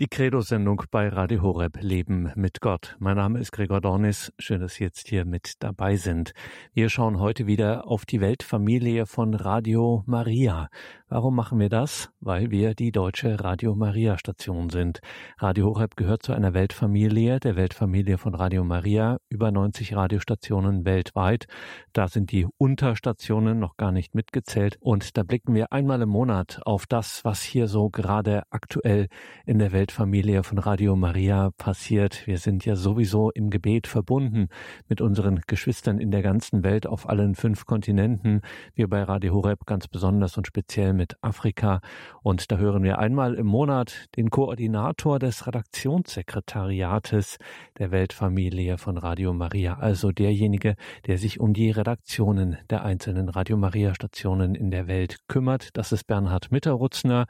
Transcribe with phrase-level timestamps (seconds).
[0.00, 2.96] Die Credo-Sendung bei Radio Horeb Leben mit Gott.
[2.98, 4.32] Mein Name ist Gregor Dornis.
[4.40, 6.32] Schön, dass Sie jetzt hier mit dabei sind.
[6.72, 10.68] Wir schauen heute wieder auf die Weltfamilie von Radio Maria.
[11.14, 12.10] Warum machen wir das?
[12.18, 14.98] Weil wir die deutsche Radio Maria Station sind.
[15.38, 21.46] Radio Horeb gehört zu einer Weltfamilie, der Weltfamilie von Radio Maria, über 90 Radiostationen weltweit.
[21.92, 26.60] Da sind die Unterstationen noch gar nicht mitgezählt und da blicken wir einmal im Monat
[26.64, 29.06] auf das, was hier so gerade aktuell
[29.46, 32.26] in der Welt Weltfamilie von Radio Maria passiert.
[32.26, 34.48] Wir sind ja sowieso im Gebet verbunden
[34.88, 38.40] mit unseren Geschwistern in der ganzen Welt auf allen fünf Kontinenten.
[38.74, 41.80] Wir bei Radio Horeb ganz besonders und speziell mit Afrika.
[42.22, 47.38] Und da hören wir einmal im Monat den Koordinator des Redaktionssekretariates
[47.78, 53.56] der Weltfamilie von Radio Maria, also derjenige, der sich um die Redaktionen der einzelnen Radio
[53.56, 55.76] Maria Stationen in der Welt kümmert.
[55.76, 57.26] Das ist Bernhard Mitterrutzner.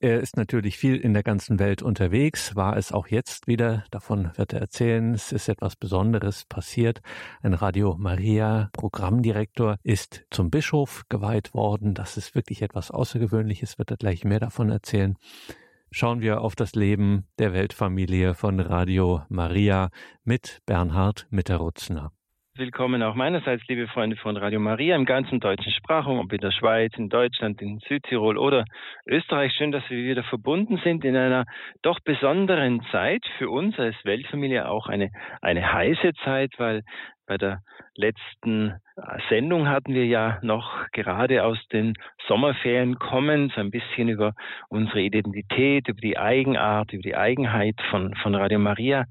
[0.00, 3.82] Er ist natürlich viel in der ganzen Welt unterwegs, war es auch jetzt wieder.
[3.90, 5.12] Davon wird er erzählen.
[5.12, 7.00] Es ist etwas Besonderes passiert.
[7.42, 11.94] Ein Radio Maria Programmdirektor ist zum Bischof geweiht worden.
[11.94, 15.16] Das ist wirklich etwas Außergewöhnliches, wird er gleich mehr davon erzählen.
[15.90, 19.88] Schauen wir auf das Leben der Weltfamilie von Radio Maria
[20.24, 22.12] mit Bernhard Mitterrutzner.
[22.58, 26.50] Willkommen auch meinerseits, liebe Freunde von Radio Maria im ganzen deutschen Sprachraum, ob in der
[26.50, 28.64] Schweiz, in Deutschland, in Südtirol oder
[29.06, 29.52] Österreich.
[29.52, 31.44] Schön, dass wir wieder verbunden sind in einer
[31.82, 35.10] doch besonderen Zeit für uns als Weltfamilie, auch eine,
[35.40, 36.82] eine heiße Zeit, weil
[37.28, 37.62] bei der
[37.94, 38.74] letzten
[39.28, 41.94] Sendung hatten wir ja noch gerade aus den
[42.26, 44.34] Sommerferien kommend so ein bisschen über
[44.68, 49.04] unsere Identität, über die Eigenart, über die Eigenheit von, von Radio Maria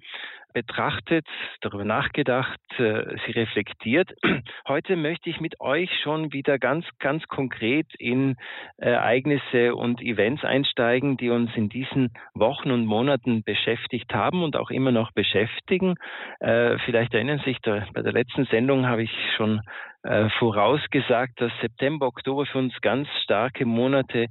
[0.57, 1.23] betrachtet,
[1.61, 4.11] darüber nachgedacht, äh, sie reflektiert.
[4.67, 8.35] Heute möchte ich mit euch schon wieder ganz, ganz konkret in
[8.77, 14.71] Ereignisse und Events einsteigen, die uns in diesen Wochen und Monaten beschäftigt haben und auch
[14.71, 15.93] immer noch beschäftigen.
[16.39, 19.61] Äh, vielleicht erinnern sich, bei der letzten Sendung habe ich schon
[20.01, 24.27] äh, vorausgesagt, dass September, Oktober für uns ganz starke Monate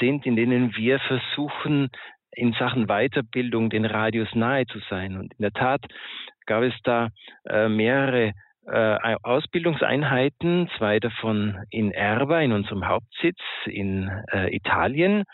[0.00, 1.88] sind, in denen wir versuchen,
[2.36, 5.16] in Sachen Weiterbildung den Radius nahe zu sein.
[5.16, 5.80] Und in der Tat
[6.46, 7.08] gab es da
[7.48, 8.32] äh, mehrere
[8.66, 15.24] äh, Ausbildungseinheiten, zwei davon in Erba, in unserem Hauptsitz in äh, Italien.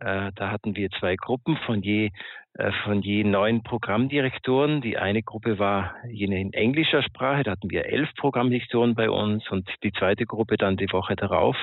[0.00, 2.10] Äh, da hatten wir zwei Gruppen von je
[2.54, 4.80] äh, von je neun Programmdirektoren.
[4.80, 9.48] Die eine Gruppe war jene in englischer Sprache, da hatten wir elf Programmdirektoren bei uns
[9.50, 11.56] und die zweite Gruppe dann die Woche darauf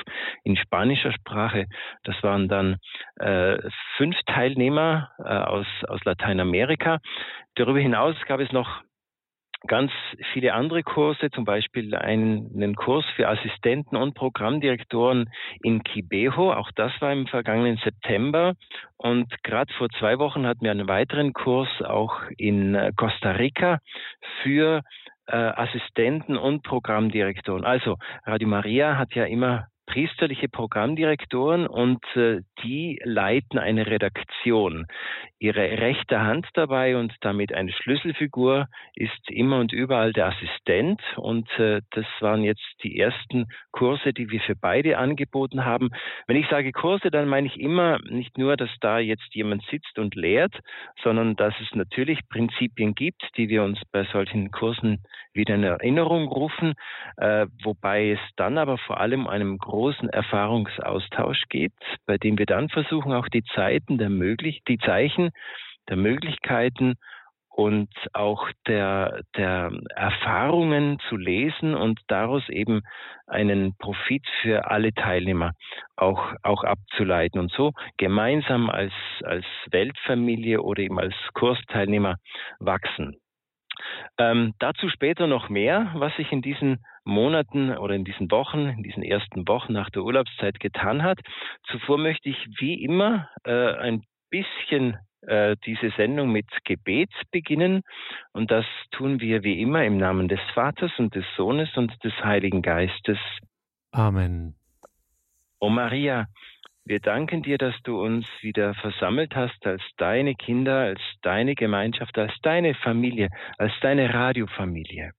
[0.44, 1.68] in spanischer Sprache.
[2.04, 2.78] Das waren dann
[3.20, 3.58] äh,
[3.98, 7.00] fünf Teilnehmer äh, aus, aus Lateinamerika.
[7.56, 8.82] Darüber hinaus gab es noch
[9.68, 9.92] ganz
[10.34, 15.30] viele andere Kurse, zum Beispiel einen Kurs für Assistenten und Programmdirektoren
[15.62, 16.52] in Kibeho.
[16.54, 18.54] Auch das war im vergangenen September.
[18.98, 23.80] Und gerade vor zwei Wochen hatten wir einen weiteren Kurs auch in äh, Costa Rica
[24.42, 24.82] für
[25.28, 27.64] äh, Assistenten und Programmdirektoren.
[27.64, 34.86] Also Radio Maria hat ja immer priesterliche Programmdirektoren und äh, die leiten eine Redaktion.
[35.38, 41.50] Ihre rechte Hand dabei und damit eine Schlüsselfigur ist immer und überall der Assistent und
[41.60, 45.90] äh, das waren jetzt die ersten Kurse, die wir für beide angeboten haben.
[46.26, 50.00] Wenn ich sage Kurse, dann meine ich immer nicht nur, dass da jetzt jemand sitzt
[50.00, 50.58] und lehrt,
[51.04, 55.04] sondern dass es natürlich Prinzipien gibt, die wir uns bei solchen Kursen
[55.34, 56.76] wieder in Erinnerung rufen,
[57.18, 61.74] äh, wobei es dann aber vor allem einem großen großen Erfahrungsaustausch geht,
[62.06, 65.32] bei dem wir dann versuchen, auch die Zeiten der möglich, die Zeichen
[65.90, 66.94] der Möglichkeiten
[67.50, 72.82] und auch der, der Erfahrungen zu lesen und daraus eben
[73.26, 75.54] einen Profit für alle Teilnehmer
[75.96, 78.94] auch, auch abzuleiten und so gemeinsam als,
[79.24, 82.18] als Weltfamilie oder eben als Kursteilnehmer
[82.60, 83.18] wachsen.
[84.20, 88.84] Ähm, dazu später noch mehr, was sich in diesen Monaten oder in diesen Wochen, in
[88.84, 91.20] diesen ersten Wochen nach der Urlaubszeit getan hat.
[91.68, 97.82] Zuvor möchte ich wie immer äh, ein bisschen äh, diese Sendung mit Gebet beginnen.
[98.34, 102.14] Und das tun wir wie immer im Namen des Vaters und des Sohnes und des
[102.24, 103.20] Heiligen Geistes.
[103.92, 104.56] Amen.
[105.60, 106.26] O Maria,
[106.86, 112.18] wir danken dir, dass du uns wieder versammelt hast als deine Kinder, als deine Gemeinschaft,
[112.18, 115.12] als deine Familie, als deine Radiofamilie.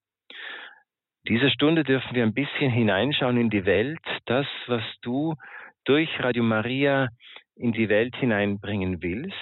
[1.28, 5.34] Dieser Stunde dürfen wir ein bisschen hineinschauen in die Welt, das, was du
[5.84, 7.08] durch Radio Maria
[7.54, 9.36] in die Welt hineinbringen willst,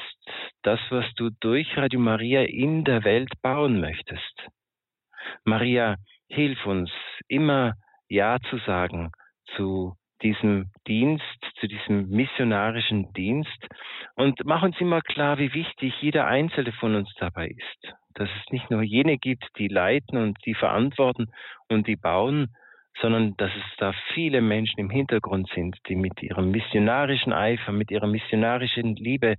[0.62, 4.46] das, was du durch Radio Maria in der Welt bauen möchtest.
[5.44, 5.96] Maria,
[6.28, 6.90] hilf uns
[7.28, 7.74] immer
[8.08, 9.10] Ja zu sagen
[9.56, 11.25] zu diesem Dienst,
[11.58, 13.67] zu diesem missionarischen Dienst
[14.17, 17.94] und mach uns immer klar, wie wichtig jeder Einzelne von uns dabei ist.
[18.14, 21.26] Dass es nicht nur jene gibt, die leiten und die verantworten
[21.69, 22.49] und die bauen,
[23.00, 27.90] sondern dass es da viele Menschen im Hintergrund sind, die mit ihrem missionarischen Eifer, mit
[27.90, 29.37] ihrer missionarischen Liebe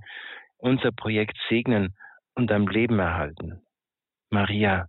[0.57, 1.95] unser Projekt segnen
[2.35, 3.61] und am Leben erhalten.
[4.29, 4.87] Maria,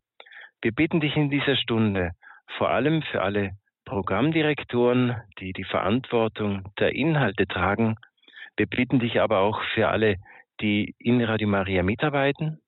[0.63, 2.13] wir bitten dich in dieser Stunde,
[2.57, 3.53] vor allem für alle
[3.93, 7.97] Programmdirektoren, die die Verantwortung der Inhalte tragen.
[8.57, 10.17] Wir bitten dich aber auch für alle,
[10.63, 12.63] die in Radio Maria mitarbeiten.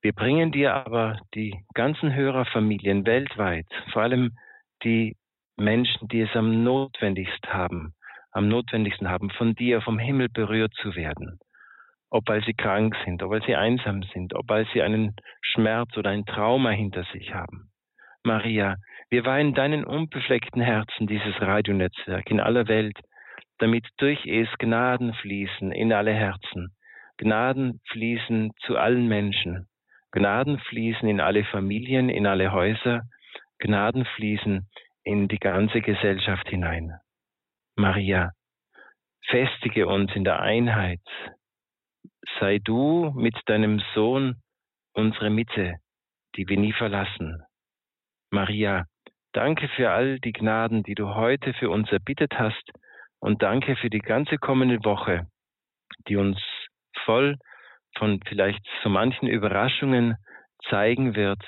[0.00, 4.30] Wir bringen dir aber die ganzen Hörerfamilien weltweit, vor allem
[4.82, 5.14] die
[5.58, 7.94] Menschen, die es am notwendigsten haben,
[8.30, 11.38] am notwendigsten haben, von dir vom Himmel berührt zu werden.
[12.08, 15.94] Ob weil sie krank sind, ob weil sie einsam sind, ob weil sie einen Schmerz
[15.98, 17.69] oder ein Trauma hinter sich haben.
[18.22, 18.76] Maria,
[19.08, 22.98] wir weihen deinen unbefleckten Herzen dieses Radionetzwerk in aller Welt,
[23.58, 26.74] damit durch es Gnaden fließen in alle Herzen,
[27.16, 29.68] Gnaden fließen zu allen Menschen,
[30.12, 33.02] Gnaden fließen in alle Familien, in alle Häuser,
[33.58, 34.68] Gnaden fließen
[35.04, 36.92] in die ganze Gesellschaft hinein.
[37.76, 38.32] Maria,
[39.26, 41.00] festige uns in der Einheit.
[42.38, 44.36] Sei du mit deinem Sohn
[44.92, 45.76] unsere Mitte,
[46.36, 47.42] die wir nie verlassen.
[48.30, 48.84] Maria,
[49.32, 52.70] danke für all die Gnaden, die du heute für uns erbittet hast
[53.18, 55.26] und danke für die ganze kommende Woche,
[56.08, 56.38] die uns
[57.04, 57.36] voll
[57.98, 60.16] von vielleicht so manchen Überraschungen
[60.68, 61.42] zeigen wird,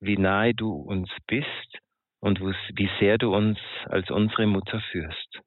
[0.00, 1.78] wie nahe du uns bist
[2.20, 5.40] und wie sehr du uns als unsere Mutter führst.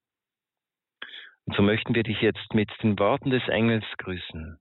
[1.45, 4.57] Und so möchten wir dich jetzt mit den Worten des Engels grüßen.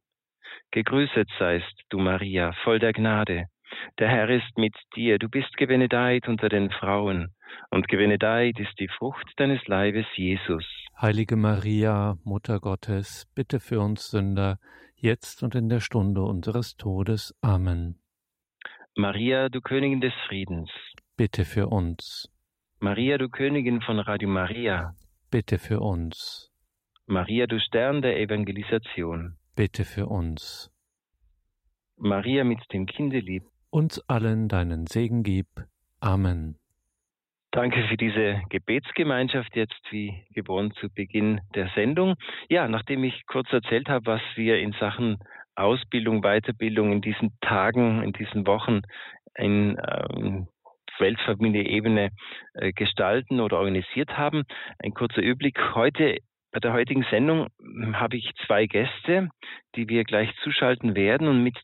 [0.71, 3.47] Gegrüßet seist du, Maria, voll der Gnade.
[3.99, 5.19] Der Herr ist mit dir.
[5.19, 7.35] Du bist gebenedeit unter den Frauen.
[7.71, 10.65] Und gebenedeit ist die Frucht deines Leibes, Jesus.
[11.01, 14.59] Heilige Maria, Mutter Gottes, bitte für uns Sünder,
[14.97, 17.35] jetzt und in der Stunde unseres Todes.
[17.41, 17.99] Amen.
[18.97, 20.71] Maria, du Königin des Friedens,
[21.17, 22.29] bitte für uns.
[22.81, 24.95] Maria, du Königin von Radio Maria,
[25.31, 26.51] bitte für uns.
[27.07, 30.71] Maria, du Stern der Evangelisation, bitte für uns.
[31.97, 35.47] Maria mit dem Kindelieb, uns allen deinen Segen gib.
[36.01, 36.57] Amen.
[37.53, 42.15] Danke für diese Gebetsgemeinschaft jetzt wie gewohnt zu Beginn der Sendung.
[42.49, 45.19] Ja, nachdem ich kurz erzählt habe, was wir in Sachen
[45.57, 48.83] Ausbildung, Weiterbildung in diesen Tagen, in diesen Wochen
[49.37, 50.49] in ähm,
[50.99, 52.11] Weltfamilie-Ebene
[52.55, 54.45] äh, gestalten oder organisiert haben.
[54.79, 55.59] Ein kurzer Überblick.
[55.75, 56.19] Heute
[56.53, 59.29] bei der heutigen Sendung hm, habe ich zwei Gäste,
[59.77, 61.59] die wir gleich zuschalten werden und mit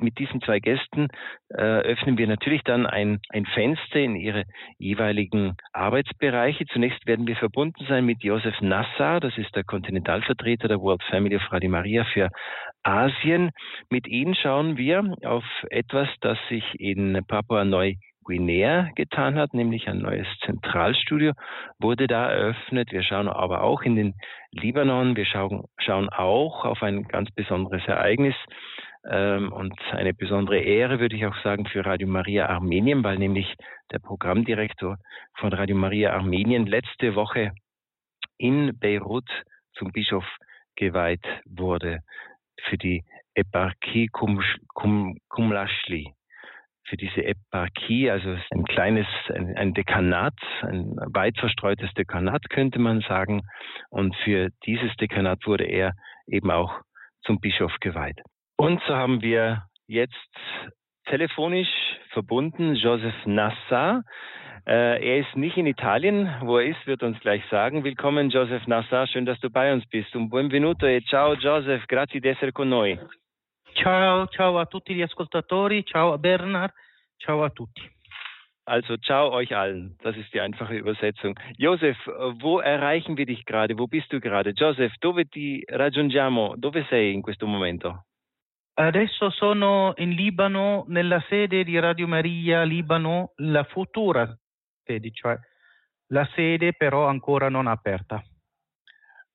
[0.00, 1.08] mit diesen zwei Gästen
[1.50, 4.44] äh, öffnen wir natürlich dann ein, ein Fenster in ihre
[4.78, 6.66] jeweiligen Arbeitsbereiche.
[6.66, 11.36] Zunächst werden wir verbunden sein mit Josef Nassar, das ist der Kontinentalvertreter der World Family
[11.36, 12.28] of Radio Maria für
[12.82, 13.50] Asien.
[13.90, 17.94] Mit ihm schauen wir auf etwas, das sich in Papua Neu
[18.26, 21.32] Guinea getan hat, nämlich ein neues Zentralstudio,
[21.78, 22.92] wurde da eröffnet.
[22.92, 24.14] Wir schauen aber auch in den
[24.50, 28.34] Libanon, wir schauen, schauen auch auf ein ganz besonderes Ereignis,
[29.08, 33.54] und eine besondere Ehre, würde ich auch sagen, für Radio Maria Armenien, weil nämlich
[33.92, 34.96] der Programmdirektor
[35.38, 37.52] von Radio Maria Armenien letzte Woche
[38.36, 39.28] in Beirut
[39.74, 40.24] zum Bischof
[40.74, 42.00] geweiht wurde
[42.62, 43.04] für die
[43.34, 44.08] Eparchie
[45.28, 46.12] Kumlashli.
[46.88, 53.00] Für diese Eparchie, also ein kleines, ein, ein Dekanat, ein weit verstreutes Dekanat könnte man
[53.02, 53.42] sagen.
[53.90, 55.94] Und für dieses Dekanat wurde er
[56.26, 56.80] eben auch
[57.22, 58.20] zum Bischof geweiht.
[58.58, 60.14] Und so haben wir jetzt
[61.04, 61.68] telefonisch
[62.10, 64.02] verbunden Joseph Nassar.
[64.66, 67.84] Äh, er ist nicht in Italien, wo er ist, wird uns gleich sagen.
[67.84, 70.16] Willkommen Joseph Nassar, schön, dass du bei uns bist.
[70.16, 72.98] Un benvenuto e ciao Joseph, grazie di essere con noi.
[73.74, 76.72] Ciao, ciao a tutti gli ascoltatori, ciao a Bernard,
[77.18, 77.82] ciao a tutti.
[78.64, 81.38] Also ciao euch allen, das ist die einfache Übersetzung.
[81.58, 81.98] Joseph,
[82.40, 83.78] wo erreichen wir dich gerade?
[83.78, 84.54] Wo bist du gerade?
[84.56, 86.54] Joseph, dove ti raggiungiamo?
[86.56, 88.05] Dove sei in questo momento?
[88.78, 94.38] Adesso sono in Libano, nella sede di Radio Maria Libano, la futura
[94.84, 95.34] sede, cioè
[96.08, 98.22] la sede però ancora non aperta.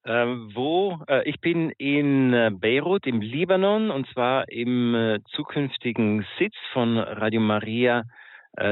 [0.03, 1.03] Uh, wo?
[1.07, 6.99] Uh, ich bin in äh, Beirut im Libanon und zwar im uh, zukünftigen Sitz von
[6.99, 8.03] Radio Maria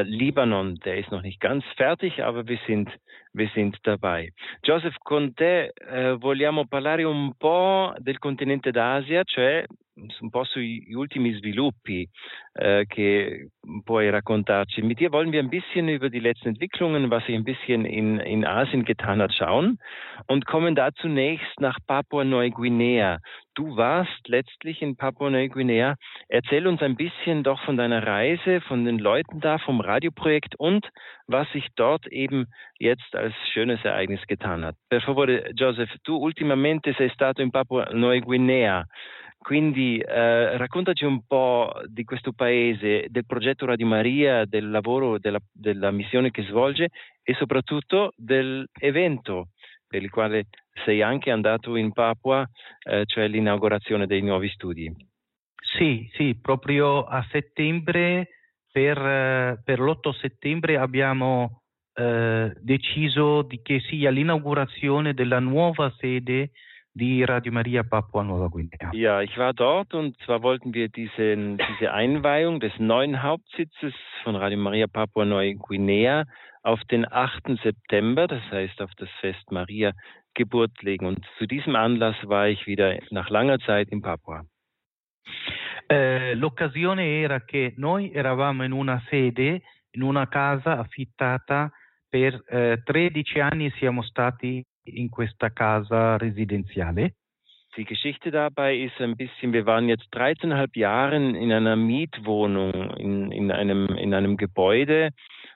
[0.04, 0.76] Libanon.
[0.84, 2.90] Der ist noch nicht ganz fertig, aber wir sind
[3.34, 4.30] wir sind dabei.
[4.64, 9.66] Joseph, con te eh, vogliamo parlare un po' del continente d'Asia, cioè
[10.22, 12.08] un po' sugli ultimi sviluppi
[12.54, 13.50] äh, che
[13.84, 14.82] puoi raccontarci.
[14.82, 18.20] Mit dir wollen wir ein bisschen über die letzten Entwicklungen, was sich ein bisschen in,
[18.20, 19.78] in Asien getan hat, schauen
[20.28, 23.20] und kommen da zunächst nach Papua-Neuguinea.
[23.56, 25.96] Du warst letztlich in Papua-Neuguinea.
[26.30, 30.88] Erzähl uns ein bisschen doch von deiner Reise, von den Leuten da, vom Radioprojekt und
[31.30, 32.48] was sich dort eben
[32.80, 34.76] jetzt als schönes Ereignis getan hat.
[34.90, 38.86] Per favore, Joseph, tu ultimamente sei stato in Papua-Neuguinea.
[39.38, 45.40] Quindi eh, raccontaci un po' di questo paese, del progetto Radio Maria, del lavoro, della,
[45.54, 46.90] della missione che svolge
[47.24, 49.50] e soprattutto dell'evento
[49.88, 50.48] per il quale
[50.84, 52.46] sei anche andato in Papua,
[52.84, 54.94] eh, cioè l'inaugurazione dei nuovi studi.
[55.78, 58.39] Sì, sì, proprio a settembre,
[58.72, 61.62] per, per l'8 settembre abbiamo
[61.94, 66.52] eh, deciso che sia l'inaugurazione della nuova sede
[66.92, 68.90] die Radio Maria Papua Nuova Guinea.
[68.94, 74.36] Ja, ich war dort und zwar wollten wir diesen, diese Einweihung des neuen Hauptsitzes von
[74.36, 76.26] Radio Maria Papua Neuguinea
[76.64, 77.60] auf den 8.
[77.64, 79.94] September, das heißt auf das Fest Maria
[80.34, 81.06] Geburt legen.
[81.06, 84.44] Und zu diesem Anlass war ich wieder nach langer Zeit in Papua.
[85.88, 91.72] Eh, l'occasione era che noi eravamo in una sede, in una casa affittata
[92.08, 97.16] per eh, 13 anni siamo stati in questa casa residenziale.
[97.76, 103.32] Die Geschichte dabei ist ein bisschen, wir waren jetzt 13,5 Jahre in einer Mietwohnung, in,
[103.32, 105.12] in, einem, in einem Gebäude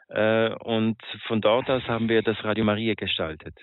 [0.09, 3.55] äh, und von dort aus haben wir das Radio Maria gestaltet.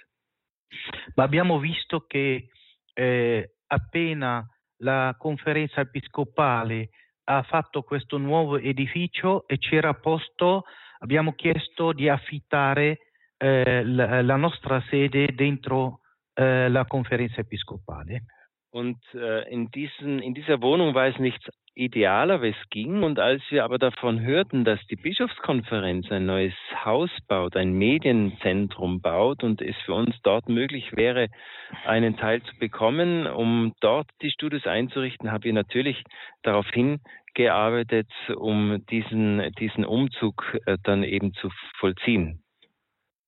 [1.15, 2.51] Ma abbiamo visto che
[2.95, 4.47] eh, appena
[4.81, 6.91] la conferenza episcopale
[7.25, 10.65] ha fatto questo nuovo edificio e c'era posto,
[10.99, 12.99] abbiamo chiesto di affittare
[13.37, 16.01] eh, la, la, nostra sede dentro
[16.35, 18.25] eh, la Konferenz Episcopale.
[18.73, 21.45] Und äh, in, diesen, in dieser Wohnung war es nichts
[21.81, 23.03] idealer, wie es ging.
[23.03, 29.01] Und als wir aber davon hörten, dass die Bischofskonferenz ein neues Haus baut, ein Medienzentrum
[29.01, 31.29] baut und es für uns dort möglich wäre,
[31.85, 36.03] einen Teil zu bekommen, um dort die Studios einzurichten, haben wir natürlich
[36.43, 42.43] darauf hingearbeitet, um diesen, diesen Umzug äh, dann eben zu vollziehen.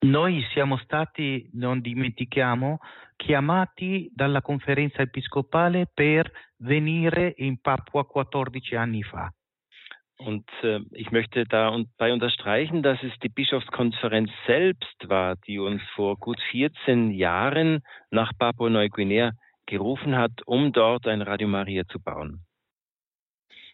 [0.05, 2.81] Noi siamo stati, non dimentichiamo,
[3.15, 9.33] chiamati dalla conferenza episcopale per venire in Papua 14 anni fa.
[10.17, 16.17] Und äh, ich möchte dabei unterstreichen, dass es die Bischofskonferenz selbst war, die uns vor
[16.17, 19.33] gut 14 Jahren nach Papua-Neuguinea
[19.67, 22.45] gerufen hat, um dort ein Radio Maria zu bauen.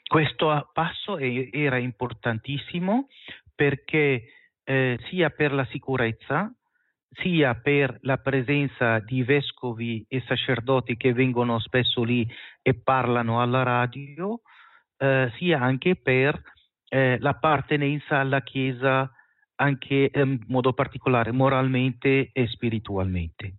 [0.08, 3.08] Questo passo era importantissimo
[3.54, 4.38] perché
[4.69, 6.53] eh, sia per la sicurezza,
[7.23, 12.29] sia per la presenza di vescovi e sacerdoti che vengono spesso lì
[12.61, 14.41] e parlano alla radio,
[14.99, 16.39] eh, sia anche per
[16.91, 19.11] eh, l'appartenenza alla Chiesa
[19.55, 23.55] anche in modo particolare moralmente e spiritualmente.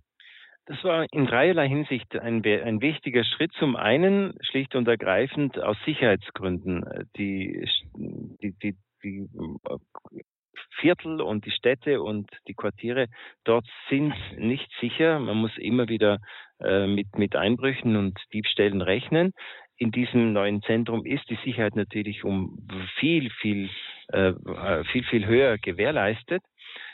[0.65, 3.51] Das war in dreierlei Hinsicht ein, ein, wichtiger Schritt.
[3.53, 6.85] Zum einen schlicht und ergreifend aus Sicherheitsgründen.
[7.17, 9.27] Die, die, die, die
[10.79, 13.07] Viertel und die Städte und die Quartiere
[13.43, 15.19] dort sind nicht sicher.
[15.19, 16.19] Man muss immer wieder
[16.59, 19.33] äh, mit, mit Einbrüchen und Diebstählen rechnen.
[19.77, 22.67] In diesem neuen Zentrum ist die Sicherheit natürlich um
[22.99, 23.69] viel, viel,
[24.09, 24.33] äh,
[24.91, 26.43] viel, viel höher gewährleistet.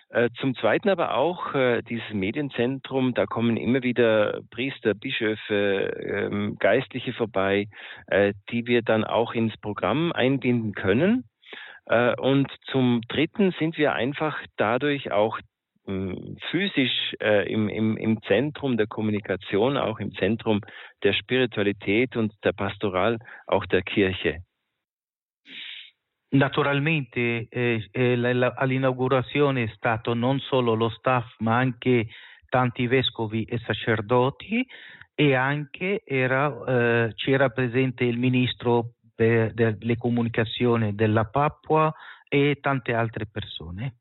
[0.09, 6.57] Äh, zum Zweiten aber auch äh, dieses Medienzentrum, da kommen immer wieder Priester, Bischöfe, ähm,
[6.59, 7.67] Geistliche vorbei,
[8.07, 11.25] äh, die wir dann auch ins Programm einbinden können.
[11.87, 15.39] Äh, und zum Dritten sind wir einfach dadurch auch
[15.85, 20.61] hm, physisch äh, im, im, im Zentrum der Kommunikation, auch im Zentrum
[21.03, 24.39] der Spiritualität und der Pastoral, auch der Kirche.
[26.31, 32.07] Naturalmente eh, eh, all'inaugurazione è stato non solo lo staff ma anche
[32.49, 34.65] tanti vescovi e sacerdoti
[35.13, 41.93] e anche era, eh, c'era presente il ministro der, delle Kommunikation della Papua
[42.29, 43.93] e tante altre persone.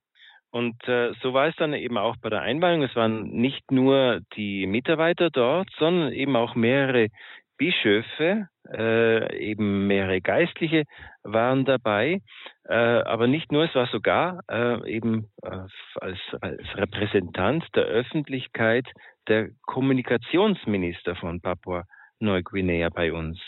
[0.50, 2.84] Und äh, so war es dann eben auch bei der Einweihung.
[2.84, 7.08] Es waren nicht nur die Mitarbeiter dort, sondern eben auch mehrere
[7.56, 10.84] Bischöfe, äh, eben mehrere Geistliche
[11.24, 12.20] waren dabei.
[12.68, 15.48] Äh, aber nicht nur, es war sogar äh, eben äh,
[16.00, 18.86] als, als Repräsentant der Öffentlichkeit
[19.26, 21.84] der Kommunikationsminister von Papua
[22.20, 23.40] Neuguinea bei uns.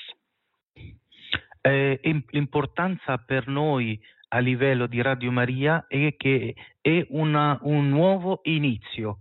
[1.66, 1.98] Eh,
[2.30, 9.18] l'importanza per noi a livello di Radio Maria è che è una, un nuovo inizio.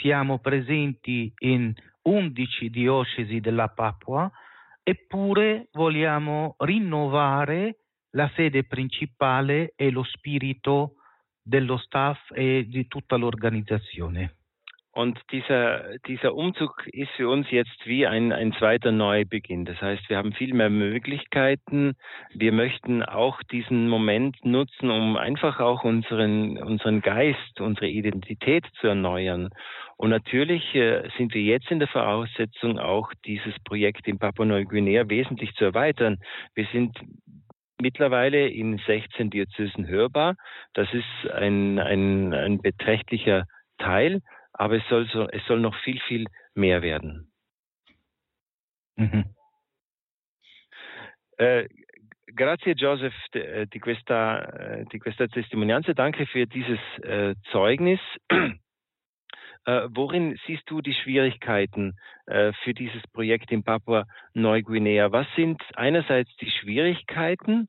[0.00, 1.72] Siamo presenti in
[2.02, 4.28] 11 diocesi della Papua,
[4.82, 7.76] eppure vogliamo rinnovare
[8.16, 10.94] la sede principale e lo spirito
[11.40, 14.45] dello staff e di tutta l'organizzazione.
[14.96, 19.66] Und dieser, dieser Umzug ist für uns jetzt wie ein, ein zweiter Neubeginn.
[19.66, 21.96] Das heißt, wir haben viel mehr Möglichkeiten.
[22.32, 28.86] Wir möchten auch diesen Moment nutzen, um einfach auch unseren, unseren Geist, unsere Identität zu
[28.86, 29.50] erneuern.
[29.98, 35.52] Und natürlich äh, sind wir jetzt in der Voraussetzung, auch dieses Projekt in Papua-Neuguinea wesentlich
[35.56, 36.16] zu erweitern.
[36.54, 36.98] Wir sind
[37.82, 40.36] mittlerweile in 16 Diözesen hörbar.
[40.72, 43.44] Das ist ein, ein, ein beträchtlicher
[43.76, 44.22] Teil
[44.58, 47.30] aber es soll, so, es soll noch viel, viel mehr werden.
[48.96, 49.24] Mhm.
[51.36, 51.68] Äh,
[52.34, 58.00] grazie Joseph äh, di questa, äh, di questa testimonianza, danke für dieses äh, Zeugnis.
[59.68, 65.10] Äh, worin siehst du die Schwierigkeiten äh, für dieses Projekt in Papua-Neuguinea?
[65.10, 67.68] Was sind einerseits die Schwierigkeiten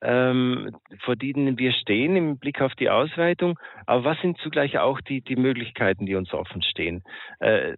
[0.00, 5.22] vor denen wir stehen im Blick auf die Ausweitung, aber was sind zugleich auch die,
[5.22, 7.02] die Möglichkeiten, die uns offen stehen?
[7.40, 7.74] Eh,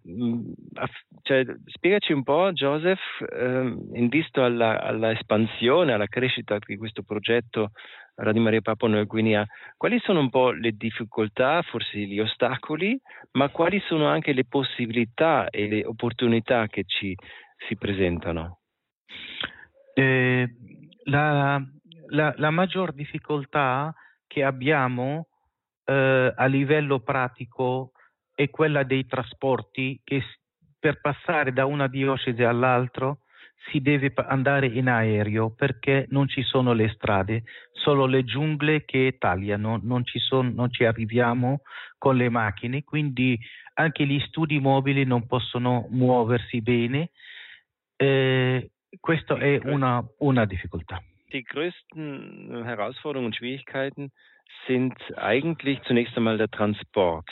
[1.25, 1.45] cioè,
[1.77, 2.99] spiegaci un po', Joseph,
[3.31, 7.71] eh, in visto alla, alla espansione, alla crescita di questo progetto
[8.15, 9.45] Radio Maria Papua Nuova Guinea,
[9.77, 12.99] quali sono un po' le difficoltà, forse gli ostacoli,
[13.31, 17.15] ma quali sono anche le possibilità e le opportunità che ci
[17.67, 18.59] si presentano?
[19.93, 20.49] Eh,
[21.05, 21.63] la,
[22.09, 23.93] la, la maggior difficoltà
[24.27, 25.27] che abbiamo
[25.85, 27.91] eh, a livello pratico
[28.33, 30.23] è quella dei trasporti che
[30.79, 33.15] per passare da una diocesi all'altra
[33.69, 39.17] si deve andare in aereo perché non ci sono le strade, solo le giungle che
[39.19, 41.61] tagliano, non ci, son, non ci arriviamo
[41.97, 43.37] con le macchine, quindi
[43.73, 47.09] anche gli studi mobili non possono muoversi bene.
[47.97, 51.01] Eh, questa è una, una difficoltà.
[51.31, 54.11] Die größten Herausforderungen und Schwierigkeiten
[54.67, 57.27] sind eigentlich zunächst einmal der Transport.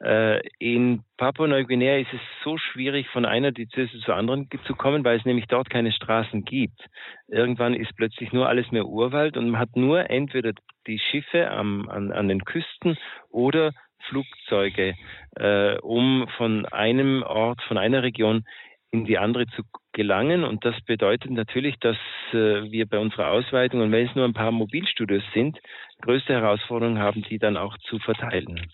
[0.00, 5.18] Äh, in Papua-Neuguinea ist es so schwierig, von einer Diözese zur anderen zu kommen, weil
[5.18, 6.80] es nämlich dort keine Straßen gibt.
[7.28, 10.52] Irgendwann ist plötzlich nur alles mehr Urwald und man hat nur entweder
[10.86, 12.96] die Schiffe am, an, an den Küsten
[13.30, 13.72] oder
[14.08, 14.94] Flugzeuge,
[15.36, 18.44] äh, um von einem Ort, von einer Region
[18.92, 20.44] in die andere zu gelangen.
[20.44, 21.96] Und das bedeutet natürlich, dass
[22.32, 25.58] äh, wir bei unserer Ausweitung, und wenn es nur ein paar Mobilstudios sind,
[26.02, 28.70] größte Herausforderungen haben, die dann auch zu verteilen.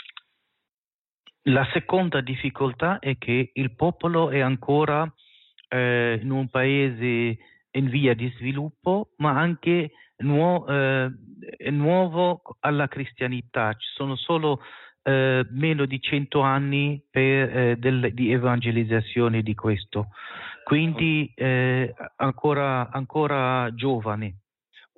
[1.44, 5.11] La seconda difficoltà è che il popolo è ancora
[5.68, 7.38] eh, in un paese
[7.70, 11.11] in via di sviluppo, ma anche nuo- eh,
[11.70, 13.72] nuovo alla cristianità.
[13.72, 14.61] Ci sono solo
[15.09, 20.09] eh, meno di 100 anni per, eh, del, di evangelizzazione di questo,
[20.64, 24.35] quindi eh, ancora, ancora giovane.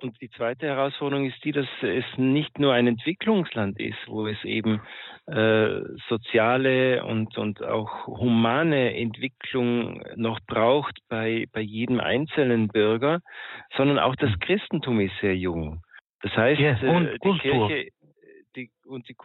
[0.01, 4.43] Und die zweite Herausforderung ist die, dass es nicht nur ein Entwicklungsland ist, wo es
[4.43, 4.81] eben
[5.27, 13.19] äh, soziale und, und auch humane Entwicklung noch braucht bei, bei jedem einzelnen Bürger,
[13.77, 15.83] sondern auch das Christentum ist sehr jung.
[16.23, 17.91] Das heißt, yes, äh, die Kirche die,
[18.91, 19.15] und die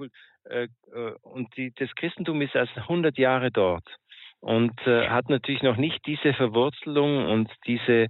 [0.48, 3.86] äh, äh, und die, das Christentum ist erst 100 Jahre dort
[4.40, 8.08] und äh, hat natürlich noch nicht diese Verwurzelung und diese,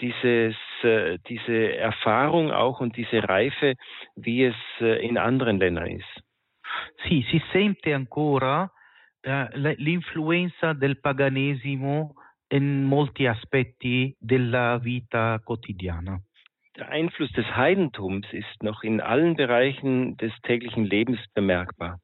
[0.00, 3.74] dieses, äh, diese Erfahrung auch und diese Reife,
[4.14, 6.22] wie es äh, in anderen Ländern ist.
[7.04, 8.70] Sì, si sente ancora
[9.20, 12.14] eh, l'influenza del paganesimo
[12.48, 16.20] in molti aspetti della vita quotidiana.
[16.78, 21.98] Der Einfluss des Heidentums ist noch in allen Bereichen des täglichen Lebens bemerkbar.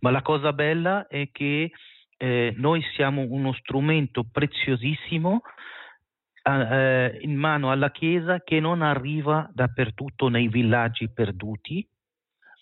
[0.00, 1.70] Ma la cosa bella è che
[2.18, 5.42] eh, noi siamo uno strumento preziosissimo
[6.42, 11.86] eh, in mano alla Chiesa che non arriva dappertutto nei villaggi perduti.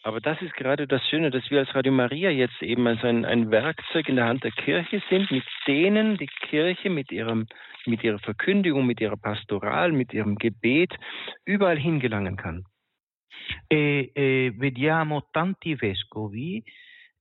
[0.03, 3.25] Aber das ist gerade das Schöne, dass wir als Radio Maria jetzt eben als ein,
[3.25, 7.47] ein Werkzeug in der Hand der Kirche sind, mit denen die Kirche mit ihrem
[7.87, 10.95] mit ihrer Verkündigung, mit ihrer Pastoral, mit ihrem Gebet
[11.45, 12.65] überall hingelangen kann.
[13.67, 16.63] E, e vediamo tanti vescovi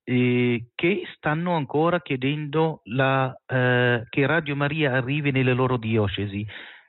[0.04, 6.46] eh, che stanno ancora chiedendo la, eh, che Radio Maria arrivi nelle loro diocesi.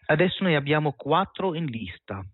[0.07, 2.25] Adesso noi abbiamo quattro in lista.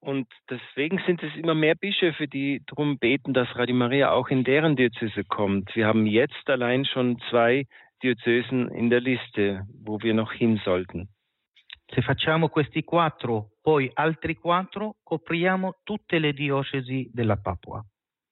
[0.00, 4.44] Und deswegen sind es immer mehr Bischöfe, die darum beten, dass Radio Maria auch in
[4.44, 5.74] deren Diözese kommt.
[5.74, 7.66] Wir haben jetzt allein schon zwei
[8.02, 11.08] Diözesen in der Liste, wo wir noch hin sollten.
[11.90, 17.82] Se facciamo questi quattro, poi altri quattro, copriamo tutte le diocesi della Papua.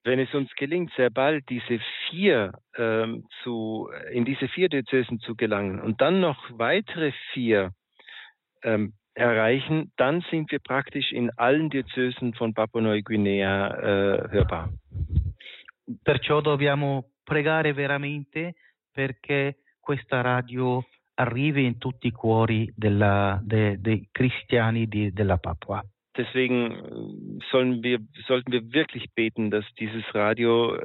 [0.04, 5.34] Wenn es uns gelingt, sehr bald diese vier ähm, zu, in diese vier Diözesen zu
[5.34, 7.72] gelangen und dann noch weitere vier
[8.62, 14.68] ähm, erreichen, dann sind wir praktisch in allen Diözesen von Papua-Neuguinea äh, hörbar.
[16.04, 18.54] Perciò dobbiamo pregare veramente
[18.96, 20.82] perché questa radio
[21.16, 25.84] arrivi in tutti i cuori della, de, dei cristiani di, della Papua.
[26.16, 30.82] Deswegen äh, sollen wir, sollten wir wirklich beten, dass dieses Radio äh,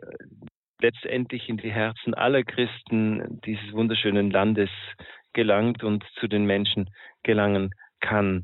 [0.82, 4.70] letztendlich in die Herzen aller Christen dieses wunderschönen Landes
[5.32, 6.90] gelangt und zu den Menschen
[7.24, 7.72] gelangen
[8.02, 8.44] kann.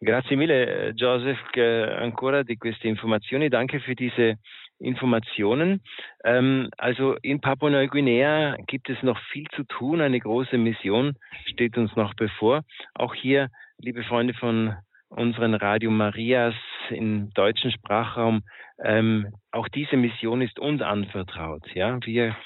[0.00, 4.38] Grazie mille Joseph ancora di queste informazioni, danke für diese
[4.82, 5.80] Informationen.
[6.24, 11.14] Ähm, also in Papua-Neuguinea gibt es noch viel zu tun, eine große Mission
[11.46, 12.62] steht uns noch bevor.
[12.94, 14.74] Auch hier, liebe Freunde von
[15.08, 16.54] unseren Radio Marias
[16.90, 18.42] im deutschen Sprachraum,
[18.82, 21.62] ähm, auch diese Mission ist uns anvertraut.
[21.74, 22.36] Ja, wir,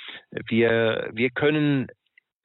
[0.49, 1.89] wir, wir können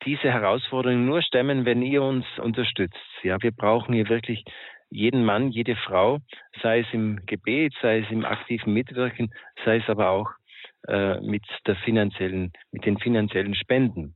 [0.06, 2.98] diese Herausforderung nur stemmen, wenn ihr uns unterstützt.
[3.24, 4.44] Ja, wir brauchen hier wirklich
[4.92, 6.20] jeden Mann, jede Frau,
[6.62, 9.34] sei es im Gebet, sei es im aktiven Mitwirken,
[9.66, 10.30] sei es aber auch
[10.88, 14.16] äh, mit der finanziellen, mit den finanziellen Spenden.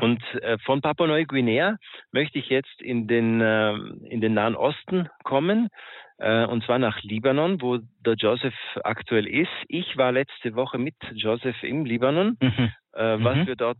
[0.00, 1.76] Und äh, von Papua-Neuguinea
[2.12, 3.74] möchte ich jetzt in den, äh,
[4.08, 5.68] in den Nahen Osten kommen,
[6.18, 9.50] äh, und zwar nach Libanon, wo der Joseph aktuell ist.
[9.68, 12.38] Ich war letzte Woche mit Joseph im Libanon.
[12.40, 12.72] Mhm.
[12.94, 13.46] Äh, was mhm.
[13.46, 13.78] wir dort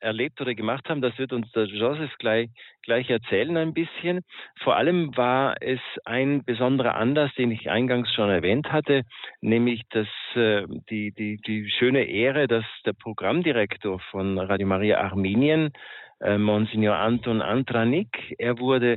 [0.00, 2.50] erlebt oder gemacht haben, das wird uns der Joseph gleich,
[2.82, 4.20] gleich erzählen ein bisschen.
[4.62, 9.02] Vor allem war es ein besonderer Anlass, den ich eingangs schon erwähnt hatte,
[9.40, 15.72] nämlich dass äh, die, die, die schöne Ehre, dass der Programmdirektor von Radio Maria Armenien,
[16.20, 18.96] äh, Monsignor Anton Antranik, er wurde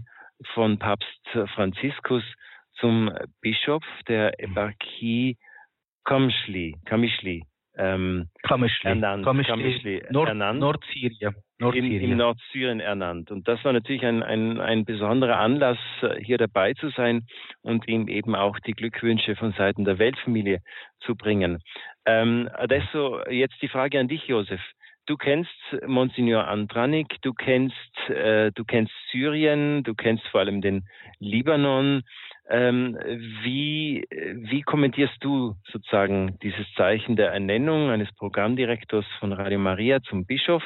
[0.53, 2.23] von Papst Franziskus
[2.79, 5.37] zum Bischof der Eparchie
[6.05, 7.43] Kamschli, Kamischli
[7.79, 9.23] ähm, Kamischli, ernannt.
[9.23, 10.59] Kamischli, Nord, ernannt.
[10.59, 11.33] Nordsyrien.
[11.59, 12.03] Nordsyrien.
[12.03, 13.31] In, in Nordsyrien ernannt.
[13.31, 17.25] Und das war natürlich ein, ein, ein besonderer Anlass, äh, hier dabei zu sein
[17.61, 20.59] und ihm eben auch die Glückwünsche von Seiten der Weltfamilie
[20.99, 21.63] zu bringen.
[22.05, 24.61] Ähm, adesso jetzt die Frage an dich, Josef.
[25.09, 25.49] Du kennst
[25.87, 27.75] Monsignor Andranik, du kennst,
[28.09, 32.03] äh, du kennst Syrien, du kennst vor allem den Libanon.
[32.47, 32.95] Ähm,
[33.41, 40.27] wie, wie kommentierst du sozusagen dieses Zeichen der Ernennung eines Programmdirektors von Radio Maria zum
[40.27, 40.61] Bischof?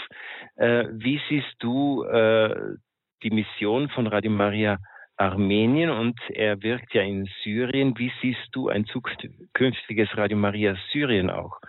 [0.57, 2.75] Äh, wie siehst du äh,
[3.23, 4.77] die Mission von Radio Maria
[5.17, 7.93] Armenien und er wirkt ja in Syrien.
[7.97, 11.59] Wie siehst du ein zukünftiges Radio Maria Syrien auch?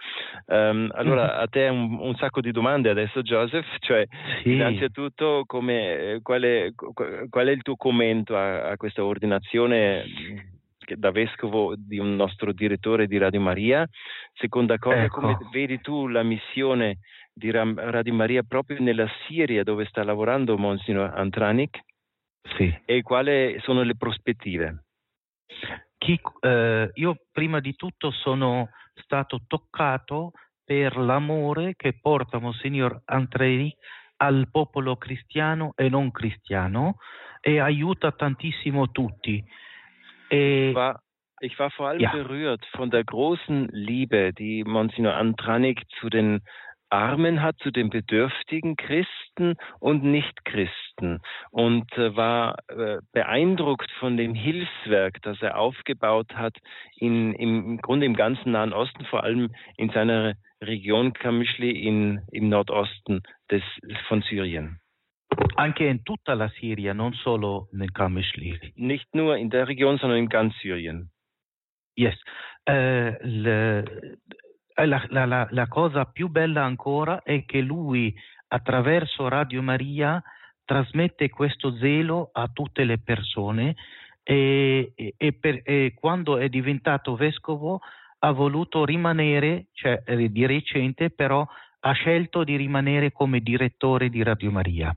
[0.47, 4.07] Um, allora, a te un, un, sacco di domande adesso, Joseph, cioè
[4.43, 4.53] sì.
[4.53, 10.05] innanzitutto come, quale, qual è il tuo commento a, a questa ordinazione
[10.97, 13.87] da vescovo di un nostro direttore di Radio Maria?
[14.35, 15.21] Seconda cosa, ecco.
[15.21, 16.99] come vedi tu la missione
[17.33, 21.79] di Radio Maria proprio nella Siria dove sta lavorando Monsignor Antranik?
[22.57, 22.73] Sì.
[22.85, 24.85] E quali sono le prospettive?
[25.99, 30.33] Chi, eh, io prima di tutto sono stato toccato
[30.65, 33.75] per l'amore che porta Monsignor Antrei
[34.17, 36.97] al popolo cristiano e non cristiano
[37.41, 39.43] e aiuta tantissimo tutti.
[40.29, 41.01] E, war,
[41.41, 42.11] ich war vor allem ja.
[42.11, 46.41] berührt von der großen Liebe, die Monsignor Antranik zu den
[46.95, 54.35] Armen hat, zu den bedürftigen Christen und Nichtchristen und äh, war äh, beeindruckt von dem
[54.35, 56.57] Hilfswerk, das er aufgebaut hat,
[56.97, 62.21] in, im, im Grunde im ganzen Nahen Osten, vor allem in seiner Region Kamischli in,
[62.31, 63.65] im Nordosten des,
[64.07, 64.79] von Syrien.
[65.57, 68.73] Anche in tutta la Siria, non solo nel Kamischli.
[68.77, 71.11] Nicht nur in der Region, sondern in ganz Syrien.
[71.97, 72.15] Yes.
[72.69, 73.85] Uh, le,
[74.75, 78.15] la, la, la, la cosa più bella ancora è che lui
[78.49, 80.23] attraverso Radio Maria
[80.65, 83.77] trasmette questo zelo a tutte le persone
[84.23, 87.81] e, e, per, e, quando è diventato vescovo
[88.21, 91.47] ha voluto rimanere, cioè eh, di recente però
[91.81, 94.97] ha scelto di rimanere come direttore di Radio Maria.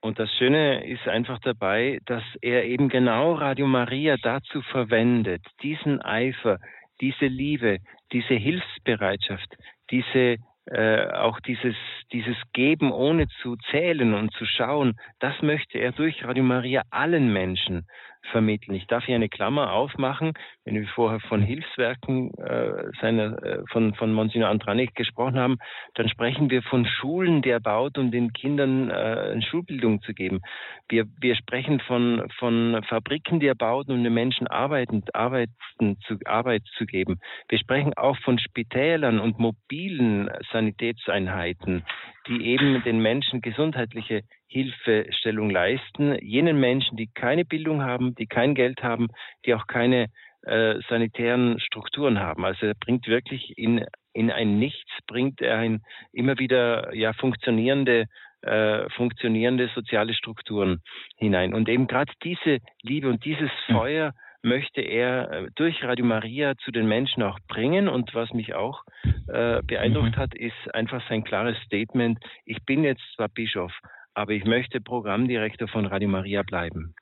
[0.00, 6.02] Und das Schöne ist einfach dabei, dass er eben genau Radio Maria dazu verwendet, diesen
[6.02, 6.58] Eifer,
[7.00, 7.78] diese Liebe,
[8.12, 9.56] diese Hilfsbereitschaft,
[9.90, 11.74] diese äh, auch dieses,
[12.12, 17.30] dieses Geben ohne zu zählen und zu schauen, das möchte er durch Radio Maria allen
[17.32, 17.86] Menschen
[18.30, 18.74] vermitteln.
[18.74, 20.32] Ich darf hier eine Klammer aufmachen,
[20.64, 25.58] wenn wir vorher von Hilfswerken äh, seiner, äh, von, von Monsignor Andranik gesprochen haben,
[25.94, 30.40] dann sprechen wir von Schulen, die er baut, um den Kindern äh, Schulbildung zu geben.
[30.88, 36.18] Wir, wir sprechen von, von Fabriken, die er baut, um den Menschen arbeiten, arbeiten zu,
[36.24, 37.20] Arbeit zu geben.
[37.48, 41.84] Wir sprechen auch von Spitälern und mobilen Sanitätseinheiten,
[42.28, 44.22] die eben den Menschen gesundheitliche
[44.54, 46.16] Hilfestellung leisten.
[46.22, 49.08] Jenen Menschen, die keine Bildung haben, die kein Geld haben,
[49.44, 50.06] die auch keine
[50.42, 52.44] äh, sanitären Strukturen haben.
[52.44, 58.04] Also er bringt wirklich in, in ein Nichts, bringt er ein immer wieder ja funktionierende
[58.42, 60.82] äh, funktionierende soziale Strukturen
[61.16, 61.52] hinein.
[61.52, 63.74] Und eben gerade diese Liebe und dieses hm.
[63.74, 64.12] Feuer
[64.42, 67.88] möchte er äh, durch Radio Maria zu den Menschen auch bringen.
[67.88, 68.84] Und was mich auch
[69.26, 70.20] äh, beeindruckt mhm.
[70.20, 73.72] hat, ist einfach sein klares Statement, ich bin jetzt zwar Bischof,
[74.14, 76.94] aber ich möchte Programmdirektor von Radio Maria bleiben.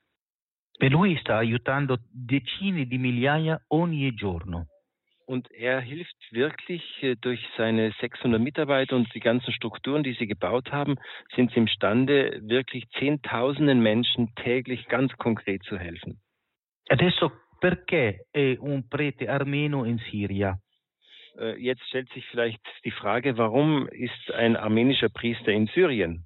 [0.79, 4.65] E lui sta aiutando decine di migliaia ogni giorno.
[5.25, 10.27] Und er hilft wirklich äh, durch seine 600 Mitarbeiter und die ganzen Strukturen, die sie
[10.27, 10.97] gebaut haben,
[11.35, 16.19] sind sie imstande, wirklich Zehntausenden Menschen täglich ganz konkret zu helfen.
[16.89, 20.57] Adesso perché è un prete armeno in Siria?
[21.39, 26.25] Äh, jetzt stellt sich vielleicht die Frage, warum ist ein armenischer Priester in Syrien?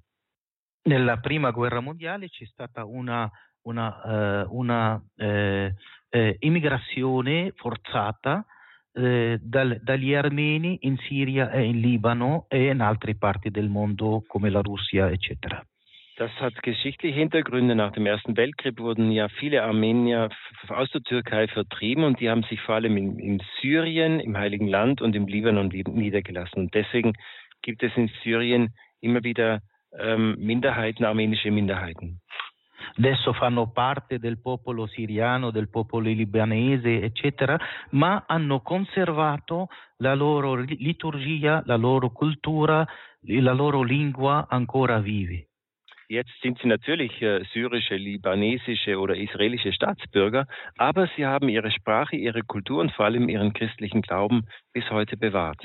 [0.82, 3.30] Nella prima guerra mondiale c'è stata una,
[3.62, 5.74] una, uh, una eh,
[6.10, 8.44] eh, immigrazione forzata
[8.92, 14.24] eh, dal, dagli armeni in Siria e in Libano e in altre parti del mondo
[14.26, 15.64] come la Russia, eccetera.
[16.16, 17.76] Das hat geschichtliche Hintergründe.
[17.76, 20.30] Nach dem Ersten Weltkrieg wurden ja viele Armenier
[20.66, 24.66] aus der Türkei vertrieben und die haben sich vor allem in, in Syrien, im Heiligen
[24.66, 26.62] Land und im Libanon niedergelassen.
[26.62, 27.12] Und deswegen
[27.62, 29.60] gibt es in Syrien immer wieder
[29.98, 32.20] ähm, Minderheiten, armenische Minderheiten.
[32.98, 37.58] adesso fanno parte del popolo siriano, del popolo libanese, eccetera,
[37.90, 42.86] ma hanno conservato la loro liturgia, la loro cultura,
[43.20, 45.46] la loro lingua ancora vivi.
[46.10, 50.46] Jetzt sind sie natürlich äh, syrische, libanesische oder israelische Staatsbürger,
[50.78, 55.18] aber sie haben ihre Sprache, ihre Kultur und vor allem ihren christlichen Glauben bis heute
[55.18, 55.60] bewahrt.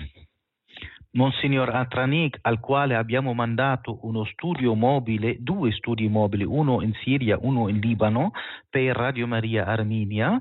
[1.15, 7.37] Monsignor Atranik, al quale abbiamo mandato uno studio mobile, due studi mobili, uno in Siria,
[7.39, 8.31] uno in Libano,
[8.69, 10.39] per Radio Maria Armenia,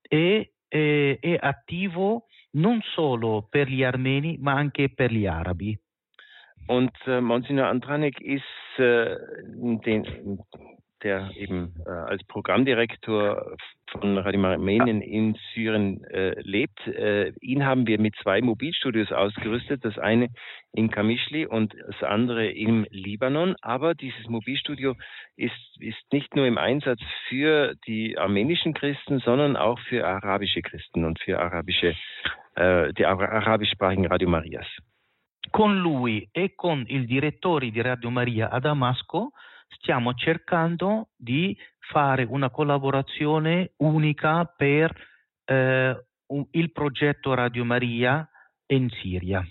[0.00, 5.78] e è, è attivo non solo per gli armeni, ma anche per gli arabi.
[6.68, 8.44] Und äh, Monsignor Andranik ist
[8.78, 9.16] äh,
[9.84, 10.38] den,
[11.02, 13.56] der eben äh, als Programmdirektor
[13.90, 16.86] von Radio Armenien in Syrien äh, lebt.
[16.86, 20.28] Äh, ihn haben wir mit zwei Mobilstudios ausgerüstet, das eine
[20.72, 23.56] in Kamischli und das andere im Libanon.
[23.60, 24.94] Aber dieses Mobilstudio
[25.36, 31.04] ist, ist nicht nur im Einsatz für die armenischen Christen, sondern auch für arabische Christen
[31.04, 31.94] und für arabische,
[32.54, 34.66] äh, die arabischsprachigen Radio Marias.
[35.50, 39.32] Con lui e con il direttore di Radio Maria a Damasco
[39.76, 44.92] stiamo cercando di fare una collaborazione unica per
[45.44, 45.96] äh,
[46.52, 48.28] il progetto Radio Maria
[48.66, 49.44] in Siria.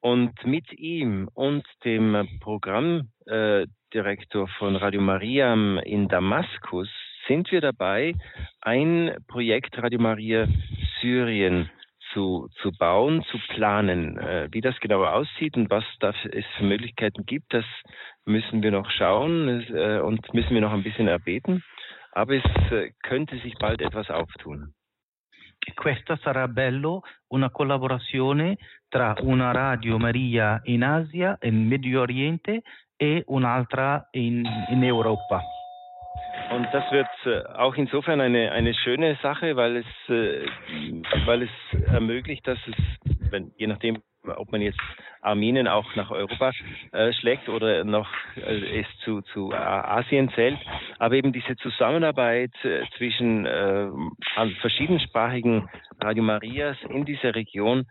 [0.00, 6.88] Und mit ihm und dem Programmdirektor von Radio Maria in Damaskus
[7.28, 8.12] sind wir dabei,
[8.62, 10.48] ein Projekt Radio Maria
[11.00, 11.70] Syrien
[12.12, 14.18] zu, zu bauen, zu planen.
[14.18, 17.64] Äh, wie das genau aussieht und was da es für Möglichkeiten gibt, das
[18.24, 21.62] müssen wir noch schauen äh, und müssen wir noch ein bisschen erbeten.
[22.12, 24.74] Aber es äh, könnte sich bald etwas auftun.
[25.76, 32.62] Questa sarà bello, una collaborazione tra una Radio Maria in Asia, in Medio Oriente
[32.96, 35.40] e un'altra in, in Europa.
[36.54, 40.46] Und das wird äh, auch insofern eine, eine schöne Sache, weil es, äh,
[41.24, 42.74] weil es ermöglicht, dass es,
[43.30, 44.78] wenn, je nachdem, ob man jetzt
[45.22, 46.52] Armenien auch nach Europa
[46.92, 50.58] äh, schlägt oder noch äh, es zu, zu Asien zählt,
[50.98, 53.88] aber eben diese Zusammenarbeit äh, zwischen äh,
[54.60, 57.86] verschiedensprachigen Radio Marias in dieser Region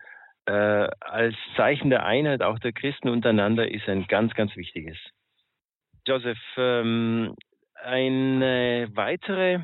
[0.45, 0.51] äh,
[0.99, 4.97] als Zeichen der Einheit auch der Christen untereinander ist ein ganz, ganz wichtiges.
[6.05, 7.35] Joseph, ähm,
[7.83, 9.59] eine weitere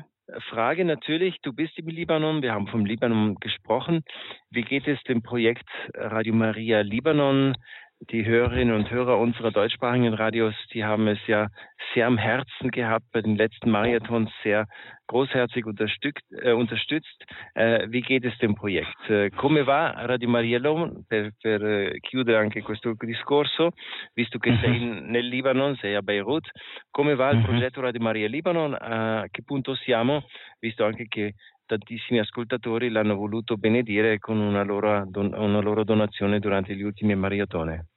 [0.50, 4.02] Frage natürlich, du bist im Libanon, wir haben vom Libanon gesprochen.
[4.50, 7.56] Wie geht es dem Projekt Radio Maria Libanon?
[8.00, 11.48] Die Hörerinnen und Hörer unserer deutschsprachigen Radios, die haben es ja
[11.92, 14.66] sehr am Herzen gehabt, bei den letzten Marathons sehr
[15.08, 16.22] großherzig unterstützt.
[16.30, 17.24] Äh, unterstützt.
[17.54, 19.10] Äh, wie geht es dem Projekt?
[19.10, 23.72] Äh, come va Radio Mariello per, per eh, chiudere anche questo discorso,
[24.14, 25.10] visto che sei mhm.
[25.10, 26.48] nel Libano, sei a Beirut,
[26.90, 27.44] come va il mhm.
[27.44, 28.74] progetto Radio Maria Libano?
[28.74, 30.24] A che punto siamo,
[30.60, 31.34] visto anche che
[31.68, 37.88] tantissimi ascoltatori l'hanno voluto benedire con una loro, una loro donazione durante gli ultimi maratone.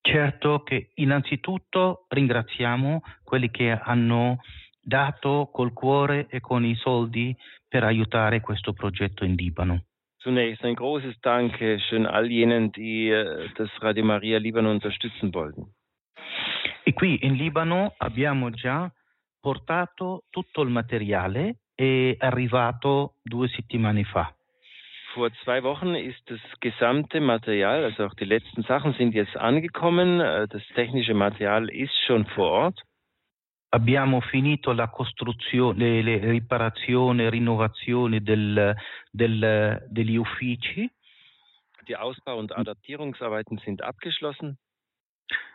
[0.00, 4.40] Certo che innanzitutto ringraziamo quelli che hanno
[4.80, 7.36] dato col cuore e con i soldi
[7.68, 9.84] per aiutare questo progetto in Libano.
[10.22, 15.66] Zunächst ein großes Dankeschön all jenen, die äh, das Radio Maria Libano unterstützen wollten.
[16.84, 18.88] E qui in Libano abbiamo già
[19.40, 24.32] portato tutto il materiale è arrivato due settimane fa.
[25.14, 30.20] Vor zwei Wochen ist das gesamte Material, also auch die letzten Sachen sind jetzt angekommen.
[30.20, 32.82] Äh, das technische Material ist schon vor Ort.
[33.70, 38.76] Abbiamo finito la costruzione, le riparazione, rinnovazione del,
[39.10, 40.90] del, degli uffici.
[41.88, 44.58] Die Ausbau- und Adattierungsarbeiten sind abgeschlossen.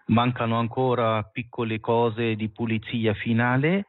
[0.08, 3.86] Mancano ancora piccole cose di pulizia finale.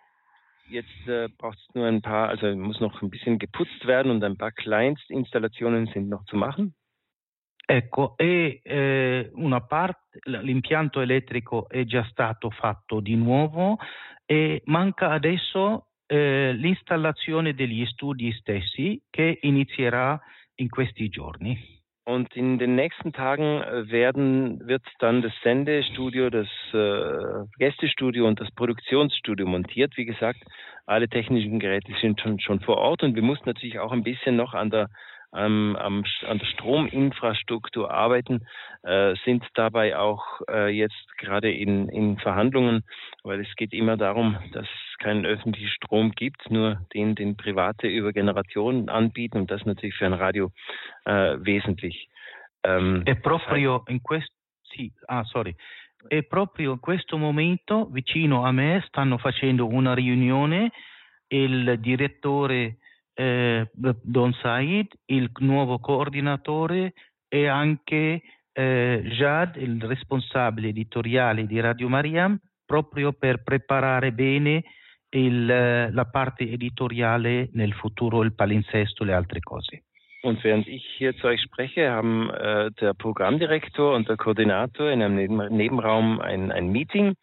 [0.68, 4.22] Jetzt äh, braucht es nur ein paar, also muss noch ein bisschen geputzt werden und
[4.22, 6.74] ein paar Kleinstinstallationen sind noch zu machen.
[7.66, 13.78] Ecco, e eh, una parte, l'impianto elettrico è già stato fatto di nuovo
[14.24, 20.18] e manca adesso eh, l'installazione degli studi stessi che inizierà
[20.57, 21.78] in questi giorni.
[22.09, 28.40] Und in den nächsten Tagen äh, werden, wird dann das Sendestudio, das äh, Gästestudio und
[28.40, 29.94] das Produktionsstudio montiert.
[29.99, 30.38] Wie gesagt,
[30.87, 34.37] alle technischen Geräte sind schon, schon vor Ort und wir mussten natürlich auch ein bisschen
[34.37, 34.88] noch an der
[35.31, 38.47] am, am, an der Strominfrastruktur arbeiten,
[38.83, 42.85] äh, sind dabei auch äh, jetzt gerade in, in Verhandlungen,
[43.23, 47.88] weil es geht immer darum, dass es keinen öffentlichen Strom gibt, nur den, den Private
[47.88, 50.51] über Generationen anbieten und das natürlich für ein Radio
[51.05, 52.09] äh, wesentlich.
[52.64, 54.33] Ähm, e proprio in questo,
[54.73, 55.55] sì, ah, sorry.
[56.09, 60.71] E proprio in questo momento vicino a me stanno facendo una riunione
[61.29, 62.79] il direttore
[63.18, 66.92] eh, Don Said, il nuovo coordinatore
[67.26, 74.62] e anche eh, Jad, il responsabile editoriale di Radio Mariam, proprio per preparare bene
[75.11, 79.87] il, la parte editoriale nel futuro, il palinsesto le altre cose.
[80.29, 85.03] Und während ich hier zu euch spreche, haben äh, der Programmdirektor und der Koordinator in
[85.03, 87.14] einem Neben Nebenraum ein, ein Meeting.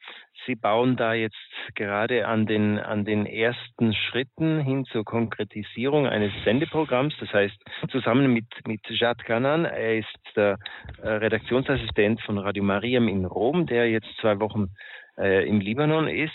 [0.48, 1.36] Sie bauen da jetzt
[1.76, 7.14] gerade an den, an den ersten Schritten hin zur Konkretisierung eines Sendeprogramms.
[7.20, 7.56] Das heißt,
[7.92, 10.58] zusammen mit, mit Jad Kanan, er ist der
[11.04, 14.72] äh, Redaktionsassistent von Radio Mariam in Rom, der jetzt zwei Wochen
[15.18, 16.34] äh, im Libanon ist.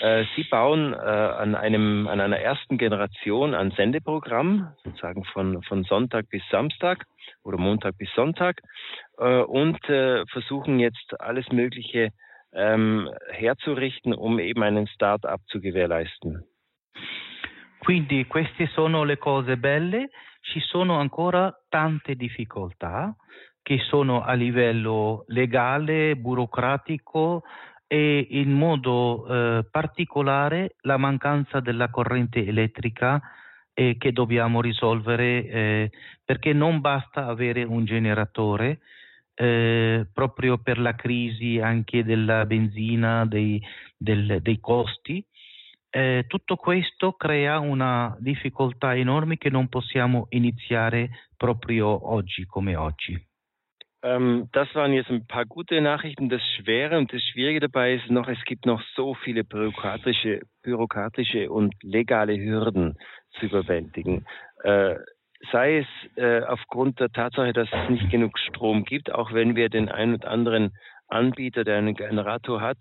[0.00, 5.84] Äh, sie bauen äh, an einem an einer ersten Generation an Sendeprogramm, sozusagen von von
[5.84, 7.06] Sonntag bis Samstag
[7.44, 8.62] oder Montag bis Sonntag
[9.18, 12.12] äh, und äh, versuchen jetzt alles Mögliche
[12.52, 16.44] ähm, herzurichten, um eben einen Start-up zu gewährleisten.
[17.80, 20.10] Quindi queste sono le cose belle,
[20.42, 23.14] ci sono ancora tante difficoltà
[23.62, 27.44] che sono a livello legale, burocratico,
[27.92, 33.20] e in modo eh, particolare la mancanza della corrente elettrica
[33.74, 35.90] eh, che dobbiamo risolvere eh,
[36.24, 38.78] perché non basta avere un generatore
[39.34, 43.60] eh, proprio per la crisi anche della benzina, dei,
[43.96, 45.26] del, dei costi.
[45.90, 53.29] Eh, tutto questo crea una difficoltà enorme che non possiamo iniziare proprio oggi come oggi.
[54.02, 56.28] Ähm, das waren jetzt ein paar gute Nachrichten.
[56.28, 61.50] Das Schwere und das Schwierige dabei ist noch, es gibt noch so viele bürokratische, bürokratische
[61.50, 62.96] und legale Hürden
[63.38, 64.26] zu überwältigen.
[64.62, 64.96] Äh,
[65.52, 65.86] sei es
[66.16, 70.14] äh, aufgrund der Tatsache, dass es nicht genug Strom gibt, auch wenn wir den einen
[70.14, 70.72] oder anderen
[71.08, 72.78] Anbieter, der einen Generator hat,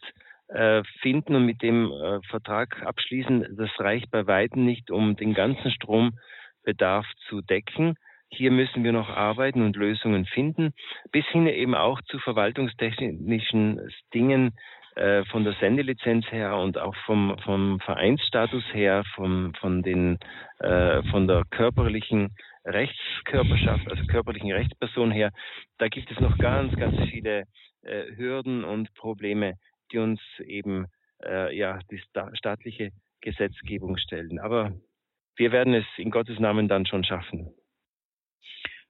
[0.49, 5.34] äh, finden und mit dem äh, Vertrag abschließen, das reicht bei weitem nicht, um den
[5.34, 7.95] ganzen Strombedarf zu decken.
[8.31, 10.73] Hier müssen wir noch arbeiten und Lösungen finden,
[11.11, 14.51] bis hin eben auch zu verwaltungstechnischen Dingen
[14.95, 20.19] äh, von der Sendelizenz her und auch vom, vom Vereinsstatus her, vom, von, den,
[20.59, 25.31] äh, von der körperlichen Rechtskörperschaft, also körperlichen Rechtsperson her.
[25.77, 27.45] Da gibt es noch ganz, ganz viele
[27.81, 29.55] äh, Hürden und Probleme,
[29.91, 30.85] die uns eben
[31.23, 32.01] äh, ja, die
[32.33, 34.39] staatliche Gesetzgebung stellen.
[34.39, 34.73] Aber
[35.35, 37.53] wir werden es in Gottes Namen dann schon schaffen.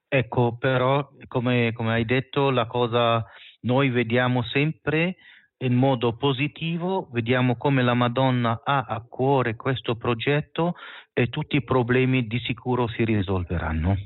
[0.08, 3.24] Ecco, però come, come hai detto la cosa
[3.62, 5.18] Noi vediamo sempre
[5.62, 10.76] in modo positivo, vediamo come la Madonna ha a cuore questo progetto
[11.12, 13.98] e tutti i problemi di sicuro si risolveranno.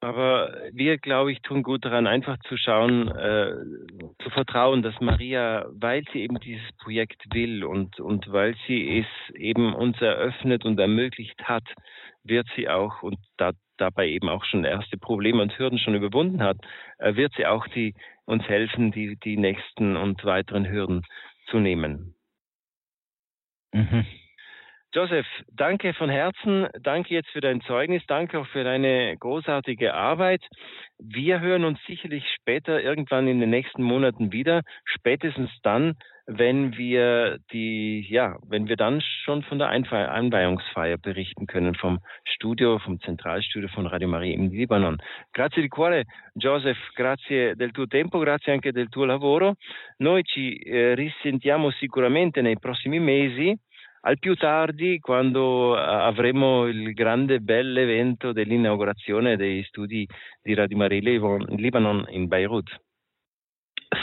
[0.00, 3.52] Aber wir, glaube ich, tun gut daran, einfach zu schauen, äh,
[4.20, 9.34] zu vertrauen, dass Maria, weil sie eben dieses Projekt will und, und weil sie es
[9.36, 11.62] eben uns eröffnet und ermöglicht hat,
[12.24, 16.42] wird sie auch und da, dabei eben auch schon erste Probleme und Hürden schon überwunden
[16.42, 16.56] hat,
[16.98, 21.02] äh, wird sie auch die, uns helfen, die, die nächsten und weiteren Hürden
[21.50, 22.14] zu nehmen.
[23.72, 24.06] Mhm.
[24.94, 26.68] Joseph, danke von Herzen.
[26.82, 28.02] Danke jetzt für dein Zeugnis.
[28.08, 30.42] Danke auch für deine großartige Arbeit.
[30.98, 34.60] Wir hören uns sicherlich später irgendwann in den nächsten Monaten wieder.
[34.84, 35.94] Spätestens dann,
[36.26, 42.78] wenn wir die, ja, wenn wir dann schon von der Einweihungsfeier berichten können vom Studio,
[42.78, 44.98] vom Zentralstudio von Radio Maria im Libanon.
[45.32, 49.54] Grazie di cuore, Joseph, grazie del tuo tempo, grazie anche del tuo lavoro.
[50.00, 53.58] Noi ci eh, risentiamo sicuramente nei prossimi mesi
[54.04, 60.06] al più tardi quando eh, avremo il grande bel evento dell'inaugurazione dei studi
[60.42, 62.80] di Radio Maria Libanon in Beirut.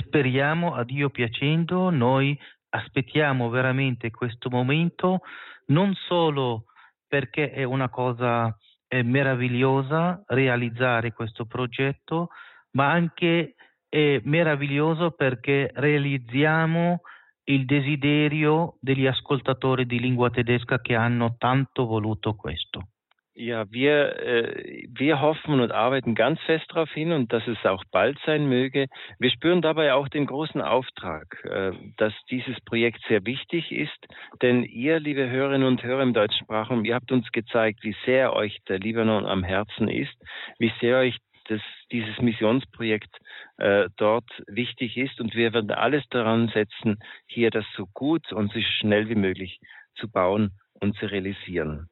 [0.06, 2.38] Speriamo a Dio piacendo, noi
[2.70, 5.22] aspettiamo veramente questo momento
[5.68, 6.66] non solo
[7.08, 8.56] perché è una cosa
[8.88, 12.30] è meravigliosa realizzare questo progetto,
[12.72, 13.56] ma anche
[13.88, 17.02] è meraviglioso perché realizziamo
[17.50, 22.90] il desiderio degli ascoltatori di lingua tedesca che hanno tanto voluto questo.
[23.34, 27.86] Ja, wir, äh, wir hoffen und arbeiten ganz fest darauf hin und dass es auch
[27.90, 28.88] bald sein möge.
[29.18, 34.08] Wir spüren dabei auch den großen Auftrag, äh, dass dieses Projekt sehr wichtig ist,
[34.42, 38.34] denn ihr, liebe Hörerinnen und Hörer im deutschen Sprachraum, ihr habt uns gezeigt, wie sehr
[38.34, 40.18] euch der Libanon am Herzen ist,
[40.58, 41.16] wie sehr euch
[41.50, 43.10] das, dieses Missionsprojekt
[43.58, 45.20] äh, dort wichtig ist.
[45.20, 49.60] Und wir werden alles daran setzen, hier das so gut und so schnell wie möglich
[49.96, 51.90] zu bauen und zu realisieren.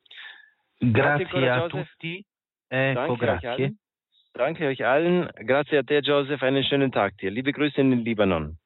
[0.79, 2.25] Grazie a tutti.
[2.69, 3.47] Ecco, Danke grazie.
[3.47, 3.79] Euch allen.
[4.33, 5.29] Danke euch allen.
[5.45, 6.43] Grazie a te, Joseph.
[6.43, 7.31] Einen schönen Tag dir.
[7.31, 8.57] Liebe Grüße in den Libanon.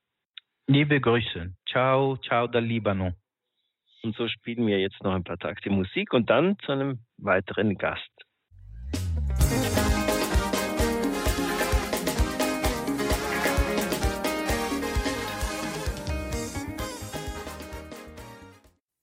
[0.68, 1.54] Liebe Grüße.
[1.70, 3.16] Ciao, ciao dal Libanon.
[4.04, 7.78] Und so spielen wir jetzt noch ein paar Takte Musik und dann zu einem weiteren
[7.78, 8.10] Gast.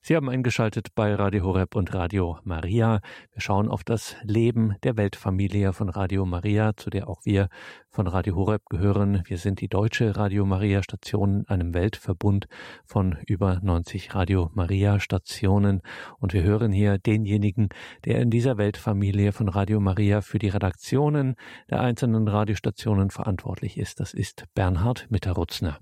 [0.09, 3.03] Sie haben eingeschaltet bei Radio Horeb und Radio Maria.
[3.33, 7.51] Wir schauen auf das Leben der Weltfamilie von Radio Maria, zu der auch wir
[7.91, 9.23] von Radio Horeb gehören.
[9.27, 12.47] Wir sind die deutsche Radio Maria Station, einem Weltverbund
[12.87, 15.83] von über 90 Radio Maria Stationen.
[16.19, 17.69] Und wir hören hier denjenigen,
[18.07, 21.35] der in dieser Weltfamilie von Radio Maria für die Redaktionen
[21.69, 24.01] der einzelnen Radiostationen verantwortlich ist.
[24.01, 25.81] Das ist Bernhard Mitterutzner.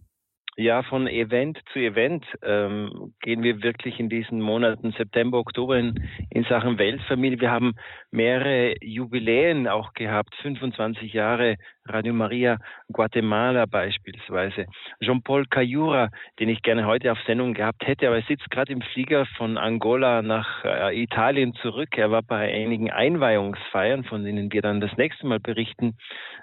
[0.59, 6.09] Ja, von Event zu Event ähm, gehen wir wirklich in diesen Monaten September, Oktober in,
[6.31, 7.39] in Sachen Weltfamilie.
[7.41, 7.75] Wir haben
[8.11, 11.57] mehrere Jubiläen auch gehabt, 25 Jahre
[11.89, 12.59] Radio Maria
[12.93, 14.67] Guatemala beispielsweise.
[15.01, 18.83] Jean-Paul Cayura, den ich gerne heute auf Sendung gehabt hätte, aber er sitzt gerade im
[18.83, 21.97] Flieger von Angola nach äh, Italien zurück.
[21.97, 25.97] Er war bei einigen Einweihungsfeiern, von denen wir dann das nächste Mal berichten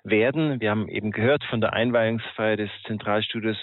[0.04, 0.60] werden.
[0.60, 3.58] Wir haben eben gehört von der Einweihungsfeier des Zentralstudios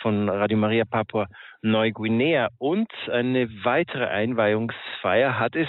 [0.00, 1.28] von Radio Maria Papua
[1.62, 5.68] Neuguinea und eine weitere Einweihungsfeier hat es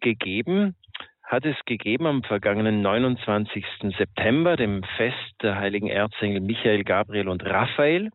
[0.00, 0.74] gegeben
[1.30, 3.64] hat es gegeben am vergangenen 29.
[3.96, 8.10] September, dem Fest der heiligen Erzengel Michael, Gabriel und Raphael.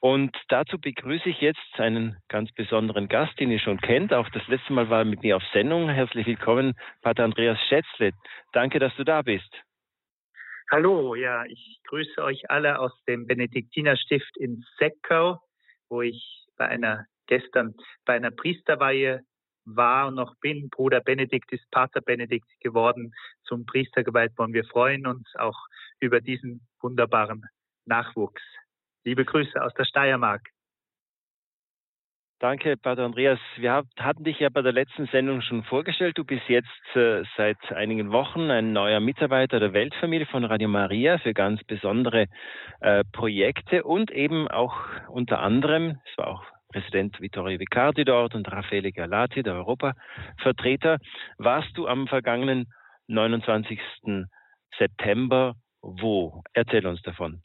[0.00, 4.12] Und dazu begrüße ich jetzt einen ganz besonderen Gast, den ihr schon kennt.
[4.12, 5.88] Auch das letzte Mal war er mit mir auf Sendung.
[5.88, 8.10] Herzlich willkommen, Pater Andreas Schätzle.
[8.52, 9.62] Danke, dass du da bist.
[10.72, 15.38] Hallo, ja, ich grüße euch alle aus dem Benediktinerstift in Seckau,
[15.88, 17.74] wo ich bei einer gestern
[18.04, 19.20] bei einer Priesterweihe
[19.76, 20.68] war und noch bin.
[20.70, 23.12] Bruder Benedikt ist Pater Benedikt geworden,
[23.44, 24.52] zum Priester geweiht worden.
[24.52, 25.58] Wir freuen uns auch
[26.00, 27.46] über diesen wunderbaren
[27.84, 28.42] Nachwuchs.
[29.04, 30.42] Liebe Grüße aus der Steiermark.
[32.40, 33.38] Danke, Pater Andreas.
[33.56, 36.16] Wir hatten dich ja bei der letzten Sendung schon vorgestellt.
[36.16, 41.18] Du bist jetzt äh, seit einigen Wochen ein neuer Mitarbeiter der Weltfamilie von Radio Maria
[41.18, 42.28] für ganz besondere
[42.80, 44.74] äh, Projekte und eben auch
[45.08, 50.98] unter anderem, es war auch Präsident Vittorio Vicardi dort und Raffaele Galati, der Europavertreter.
[51.38, 52.72] Warst du am vergangenen
[53.08, 53.78] 29.
[54.78, 56.42] September wo?
[56.52, 57.40] Erzähl uns davon.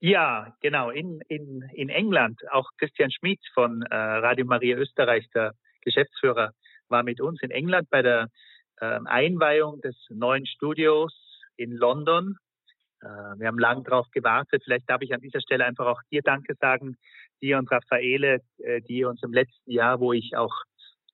[0.00, 2.40] Ja, genau, in, in, in England.
[2.50, 5.52] Auch Christian Schmid von äh, Radio Maria Österreich, der
[5.82, 6.52] Geschäftsführer,
[6.88, 8.28] war mit uns in England bei der
[8.80, 11.14] äh, Einweihung des neuen Studios
[11.56, 12.36] in London
[13.02, 13.06] Äh,
[13.38, 14.62] wir haben lange darauf gewartet.
[14.64, 16.96] Vielleicht darf ich an dieser Stelle einfach auch dir Danke sagen,
[17.42, 20.54] dir und Raffaele, äh, die uns im letzten Jahr, wo ich auch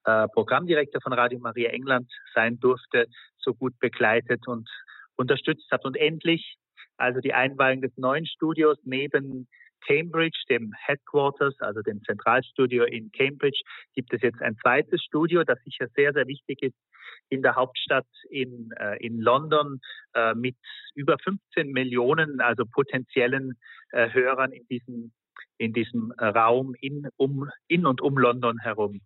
[0.05, 3.07] äh, Programmdirektor von Radio Maria England sein durfte,
[3.39, 4.69] so gut begleitet und
[5.17, 5.85] unterstützt habt.
[5.85, 6.57] Und endlich,
[6.97, 9.49] also die Einweihung des neuen Studios neben
[9.87, 13.61] Cambridge, dem Headquarters, also dem Zentralstudio in Cambridge,
[13.95, 16.77] gibt es jetzt ein zweites Studio, das sicher sehr, sehr wichtig ist
[17.29, 19.81] in der Hauptstadt in, äh, in London
[20.15, 20.57] äh, mit
[20.95, 23.59] über 15 Millionen, also potenziellen
[23.91, 25.13] äh, Hörern in diesem,
[25.59, 29.01] in diesem Raum in, um, in und um London herum.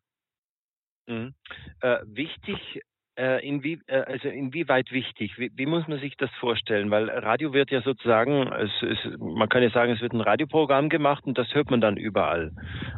[1.07, 1.35] Mhm.
[1.81, 2.83] Äh, wichtig
[3.21, 5.39] äh, inwie, äh, also inwieweit wichtig?
[5.39, 6.91] Wie, wie, muss man sich das vorstellen?
[6.91, 10.89] Weil Radio wird ja sozusagen, es, es, man kann ja sagen, es wird ein Radioprogramm
[10.89, 12.53] gemacht und das hört man dann überall.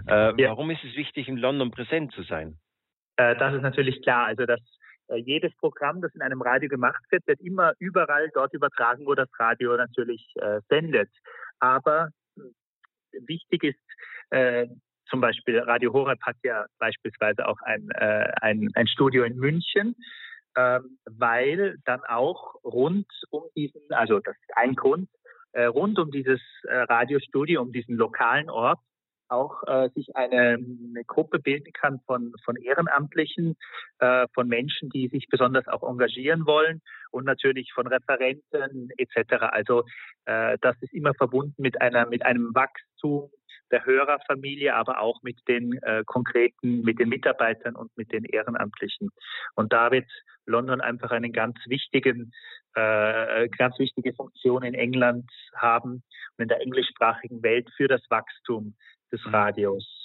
[0.07, 0.51] Äh, ja.
[0.51, 2.57] Warum ist es wichtig, in London präsent zu sein?
[3.17, 4.27] Äh, das ist natürlich klar.
[4.27, 4.61] Also dass
[5.09, 9.15] äh, jedes Programm, das in einem Radio gemacht wird, wird immer überall dort übertragen, wo
[9.15, 11.11] das Radio natürlich äh, sendet.
[11.59, 12.11] Aber
[13.27, 13.79] wichtig ist,
[15.13, 19.95] zum Beispiel Radio Horeb hat ja beispielsweise auch ein, äh, ein, ein Studio in München,
[20.57, 25.11] ähm, weil dann auch rund um diesen, also das ist ein Grund,
[25.53, 28.81] äh, rund um dieses äh, Radiostudio, um diesen lokalen Ort,
[29.33, 33.57] auch äh, sich eine, eine, Gruppe bilden kann von, von Ehrenamtlichen,
[33.99, 39.35] äh, von Menschen, die sich besonders auch engagieren wollen und natürlich von Referenten etc.
[39.51, 39.85] Also
[40.27, 43.31] äh, das ist immer verbunden mit einer mit einem Wachstum
[43.73, 49.09] der Hörerfamilie, aber auch mit den äh, konkreten, mit den Mitarbeitern und mit den Ehrenamtlichen.
[49.55, 50.09] Und da wird
[50.47, 52.33] London einfach einen ganz wichtigen,
[52.75, 56.03] äh, ganz wichtige Funktion in England haben
[56.37, 58.75] und in der englischsprachigen Welt für das Wachstum
[59.13, 59.21] des.
[59.33, 60.03] Radios.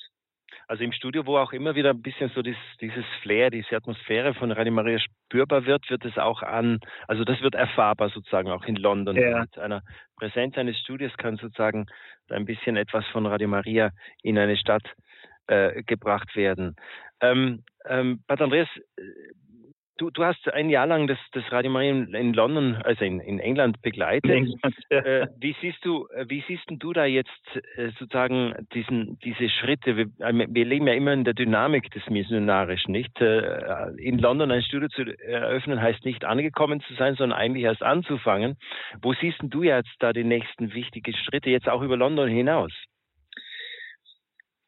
[0.67, 4.33] Also im Studio, wo auch immer wieder ein bisschen so dieses, dieses Flair, diese Atmosphäre
[4.33, 8.65] von Radio Maria spürbar wird, wird es auch an, also das wird erfahrbar sozusagen auch
[8.65, 9.15] in London.
[9.15, 9.41] Ja.
[9.41, 9.81] Mit einer
[10.17, 11.85] Präsenz eines Studios kann sozusagen
[12.29, 13.91] ein bisschen etwas von Radio Maria
[14.23, 14.83] in eine Stadt
[15.47, 16.75] äh, gebracht werden.
[17.21, 18.67] Ähm, ähm, Pat Andreas,
[19.97, 23.39] Du, du hast ein Jahr lang das, das Radio Maria in, London, also in, in
[23.39, 24.29] England begleitet.
[24.29, 24.99] In England, ja.
[24.99, 27.29] äh, wie siehst du, äh, wie siehst du da jetzt
[27.75, 29.97] äh, sozusagen diesen, diese Schritte?
[29.97, 33.19] Wir, äh, wir, leben ja immer in der Dynamik des Missionarischen, nicht?
[33.19, 37.81] Äh, in London ein Studio zu eröffnen heißt nicht angekommen zu sein, sondern eigentlich erst
[37.81, 38.57] anzufangen.
[39.01, 42.71] Wo siehst du jetzt da die nächsten wichtigen Schritte jetzt auch über London hinaus?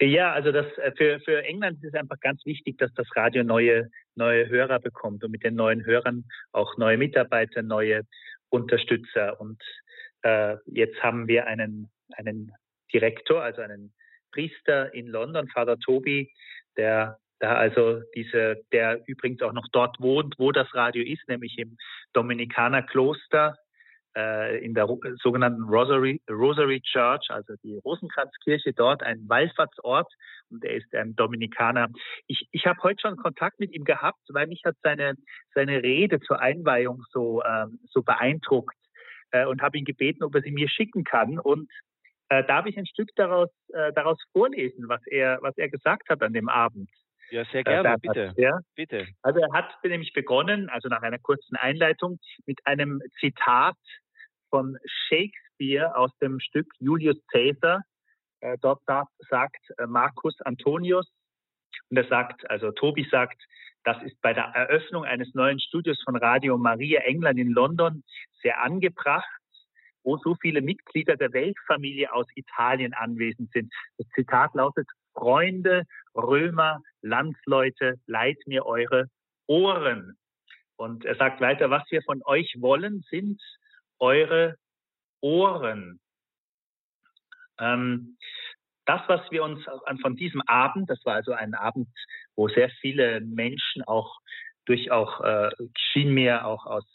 [0.02, 3.44] Ja, also das äh, für, für England ist es einfach ganz wichtig, dass das Radio
[3.44, 6.24] neue, neue Hörer bekommt und mit den neuen Hörern
[6.54, 8.04] auch neue Mitarbeiter, neue
[8.50, 9.40] Unterstützer.
[9.42, 9.62] Und
[10.22, 12.52] äh, jetzt haben wir einen, einen
[12.94, 13.94] Direktor, also einen
[14.32, 16.32] Priester in London, Vater Tobi,
[16.78, 21.58] der da also diese, der übrigens auch noch dort wohnt, wo das Radio ist, nämlich
[21.58, 21.78] im
[22.14, 23.58] Dominikanerkloster
[24.16, 24.88] in der
[25.22, 30.12] sogenannten Rosary, Rosary Church, also die Rosenkranzkirche dort, ein Wallfahrtsort
[30.50, 31.90] und er ist ein Dominikaner.
[32.28, 35.16] Ich, ich habe heute schon Kontakt mit ihm gehabt, weil mich hat seine,
[35.54, 38.76] seine Rede zur Einweihung so, ähm, so beeindruckt
[39.32, 41.70] äh, und habe ihn gebeten, ob er sie mir schicken kann und
[42.30, 46.22] äh, darf ich ein Stück daraus, äh, daraus vorlesen, was er, was er gesagt hat
[46.22, 46.90] an dem Abend.
[47.32, 48.34] Ja, sehr gerne, bitte.
[48.38, 48.60] Ja.
[48.76, 49.08] bitte.
[49.22, 53.78] Also er hat nämlich begonnen, also nach einer kurzen Einleitung, mit einem Zitat
[54.50, 54.78] von
[55.08, 57.84] Shakespeare aus dem Stück Julius Caesar.
[58.42, 58.82] Äh, dort
[59.30, 61.08] sagt äh, Marcus Antonius,
[61.90, 63.42] und er sagt, also Tobi sagt,
[63.84, 68.04] das ist bei der Eröffnung eines neuen Studios von Radio Maria England in London
[68.42, 69.30] sehr angebracht,
[70.04, 73.74] wo so viele Mitglieder der Weltfamilie aus Italien anwesend sind.
[73.98, 74.88] Das Zitat lautet,
[75.20, 75.84] Freunde,
[76.16, 79.08] Römer, Landsleute, leiht mir eure
[79.48, 80.18] Ohren.
[80.78, 83.42] Und er sagt weiter, was wir von euch wollen, sind
[84.00, 84.56] eure
[85.22, 86.00] Ohren.
[87.60, 88.18] Ähm,
[88.86, 89.60] das, was wir uns
[90.02, 91.90] von diesem Abend, das war also ein Abend,
[92.36, 94.18] wo sehr viele Menschen auch
[94.66, 95.50] durch auch, äh,
[95.92, 96.86] schien mir auch aus,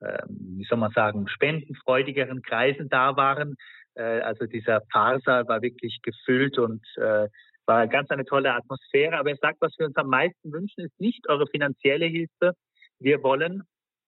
[0.00, 3.56] äh, wie soll man sagen, spendenfreudigeren Kreisen da waren.
[3.94, 7.28] Äh, also dieser Pfarrsaal war wirklich gefüllt und äh,
[7.66, 9.18] war ganz eine tolle Atmosphäre.
[9.18, 12.52] Aber er sagt, was wir uns am meisten wünschen, ist nicht eure finanzielle Hilfe.
[12.98, 13.62] Wir wollen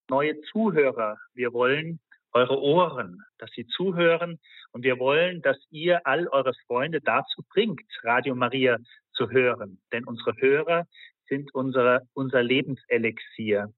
[0.08, 1.16] neue Zuhörer.
[1.34, 2.00] Wir wollen
[2.32, 4.38] eure Ohren, dass sie zuhören.
[4.72, 8.78] Und wir wollen, dass ihr all eure Freunde dazu bringt, Radio Maria
[9.12, 9.80] zu hören.
[9.92, 10.86] Denn unsere Hörer
[11.28, 13.72] sind unsere, unser Lebenselixier.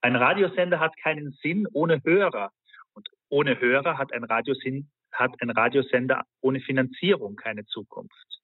[0.00, 2.50] Ein Radiosender hat keinen Sinn ohne Hörer.
[2.92, 8.34] Und ohne Hörer hat ein, Radiosinn, hat ein Radiosender ohne Finanzierung keine Zukunft.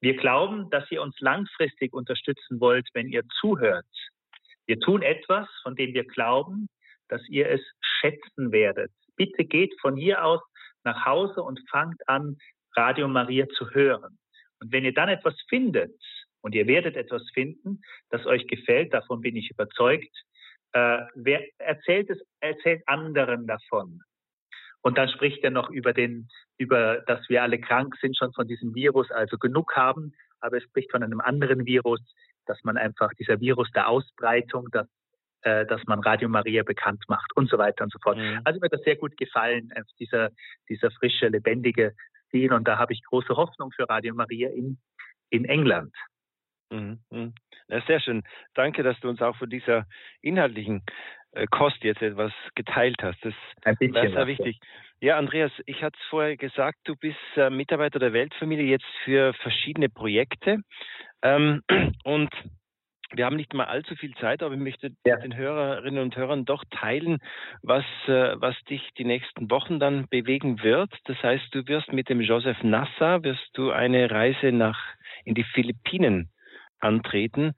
[0.00, 3.86] Wir glauben, dass ihr uns langfristig unterstützen wollt, wenn ihr zuhört.
[4.66, 6.68] Wir tun etwas, von dem wir glauben,
[7.08, 8.92] dass ihr es schätzen werdet.
[9.16, 10.42] bitte geht von hier aus
[10.84, 12.36] nach Hause und fangt an,
[12.74, 14.18] Radio Maria zu hören.
[14.60, 15.94] Und wenn ihr dann etwas findet,
[16.46, 17.80] und ihr werdet etwas finden,
[18.10, 20.14] das euch gefällt, davon bin ich überzeugt,
[20.74, 24.00] äh, wer erzählt es, erzählt anderen davon.
[24.86, 26.28] Und dann spricht er noch über den,
[26.58, 30.14] über, dass wir alle krank sind schon von diesem Virus, also genug haben.
[30.38, 32.00] Aber er spricht von einem anderen Virus,
[32.46, 34.86] dass man einfach dieser Virus der Ausbreitung, dass,
[35.42, 38.16] äh, dass man Radio Maria bekannt macht und so weiter und so fort.
[38.16, 38.42] Mhm.
[38.44, 40.30] Also mir hat das sehr gut gefallen, dieser,
[40.68, 41.92] dieser frische, lebendige
[42.28, 42.52] Stil.
[42.52, 44.78] Und da habe ich große Hoffnung für Radio Maria in,
[45.30, 45.96] in England.
[46.70, 47.00] Mhm.
[47.10, 47.34] mhm.
[47.88, 48.22] Sehr schön.
[48.54, 49.86] Danke, dass du uns auch von dieser
[50.22, 50.84] inhaltlichen
[51.50, 53.18] Kost jetzt etwas geteilt hast.
[53.24, 54.58] Das, das ist sehr wichtig.
[55.00, 59.34] Ja, Andreas, ich hatte es vorher gesagt, du bist äh, Mitarbeiter der Weltfamilie jetzt für
[59.34, 60.60] verschiedene Projekte.
[61.22, 61.62] Ähm,
[62.04, 62.30] und
[63.12, 65.16] wir haben nicht mal allzu viel Zeit, aber ich möchte ja.
[65.16, 67.18] den Hörerinnen und Hörern doch teilen,
[67.62, 70.90] was, äh, was dich die nächsten Wochen dann bewegen wird.
[71.04, 74.80] Das heißt, du wirst mit dem Joseph Nasser wirst du eine Reise nach
[75.24, 76.30] in die Philippinen
[76.80, 77.52] antreten,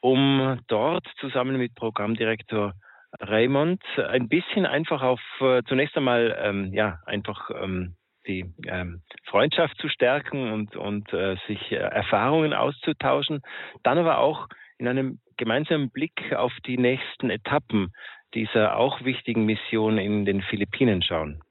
[0.00, 2.74] um dort zusammen mit Programmdirektor
[3.20, 7.96] Raymond, ein bisschen einfach auf äh, zunächst einmal ähm, ja einfach ähm,
[8.26, 13.42] die ähm, Freundschaft zu stärken und, und äh, sich äh, Erfahrungen auszutauschen,
[13.82, 14.48] dann aber auch
[14.78, 17.92] in einem gemeinsamen Blick auf die nächsten Etappen
[18.34, 21.42] dieser auch wichtigen Mission in den Philippinen schauen.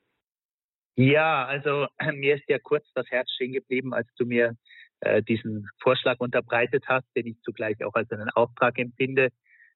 [0.96, 4.56] Ja, also mir ist ja kurz das Herz stehen geblieben, als du mir
[5.00, 9.30] äh, diesen Vorschlag unterbreitet hast, den ich zugleich auch als einen Auftrag empfinde,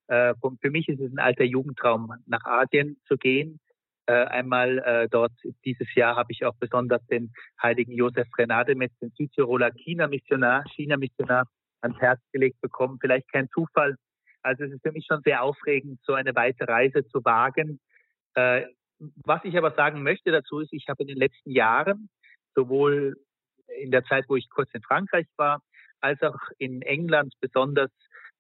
[0.08, 3.60] äh, für mich ist es ein alter Jugendtraum, nach Asien zu gehen.
[4.06, 5.34] Äh, einmal äh, dort
[5.66, 11.46] dieses Jahr habe ich auch besonders den heiligen Josef Renademetz, den Südtiroler China-Missionar, China-Missionar
[11.82, 12.98] ans Herz gelegt bekommen.
[13.02, 13.96] Vielleicht kein Zufall.
[14.44, 17.80] Also es ist für mich schon sehr aufregend, so eine weite Reise zu wagen.
[18.36, 18.66] Äh,
[19.26, 22.10] was ich aber sagen möchte dazu ist, ich habe in den letzten Jahren
[22.56, 23.16] sowohl
[23.80, 25.62] in der Zeit, wo ich kurz in Frankreich war,
[26.00, 27.92] als auch in England besonders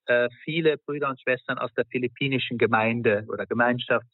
[0.07, 4.07] äh, viele Brüder und Schwestern aus der philippinischen Gemeinde oder Gemeinschaft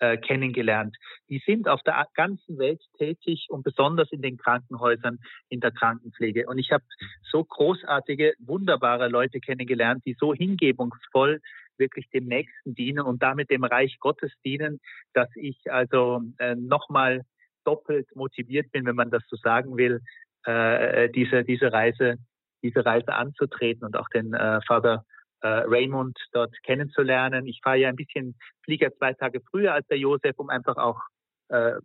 [0.00, 0.96] äh, kennengelernt.
[1.28, 6.46] Die sind auf der ganzen Welt tätig und besonders in den Krankenhäusern in der Krankenpflege.
[6.46, 6.84] Und ich habe
[7.30, 11.40] so großartige, wunderbare Leute kennengelernt, die so hingebungsvoll
[11.76, 14.80] wirklich dem Nächsten dienen und damit dem Reich Gottes dienen,
[15.12, 17.22] dass ich also äh, nochmal
[17.64, 20.00] doppelt motiviert bin, wenn man das so sagen will,
[20.44, 22.16] äh, diese, diese Reise,
[22.62, 27.46] diese Reise anzutreten und auch den äh, Vater äh, Raymond dort kennenzulernen.
[27.46, 31.00] Ich fahre ja ein bisschen Flieger zwei Tage früher als der Josef, um einfach auch
[31.48, 31.76] äh,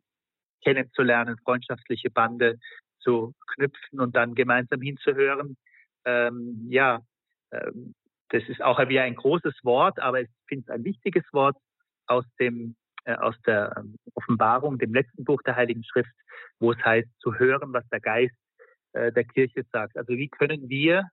[0.63, 2.57] kennenzulernen, freundschaftliche Bande
[2.99, 5.57] zu knüpfen und dann gemeinsam hinzuhören.
[6.05, 6.99] Ähm, ja,
[7.51, 7.93] ähm,
[8.29, 11.55] das ist auch wieder ein großes Wort, aber ich finde es ein wichtiges Wort
[12.07, 12.75] aus dem
[13.05, 16.11] äh, aus der ähm, Offenbarung, dem letzten Buch der Heiligen Schrift,
[16.59, 18.35] wo es heißt, zu hören, was der Geist
[18.93, 19.95] äh, der Kirche sagt.
[19.95, 21.03] Also wie können wir äh,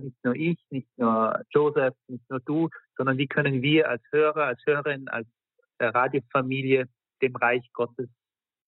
[0.00, 4.44] nicht nur ich, nicht nur Joseph, nicht nur du, sondern wie können wir als Hörer,
[4.44, 5.26] als Hörerin, als
[5.78, 6.88] äh, Radiofamilie
[7.22, 8.08] dem Reich Gottes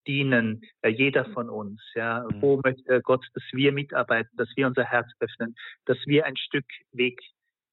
[0.07, 1.83] dienen, äh, jeder von uns.
[1.95, 2.43] Ja, mhm.
[2.43, 5.55] wo möchte Gott, dass wir mitarbeiten, dass wir unser Herz öffnen,
[5.85, 7.21] dass wir ein Stück Weg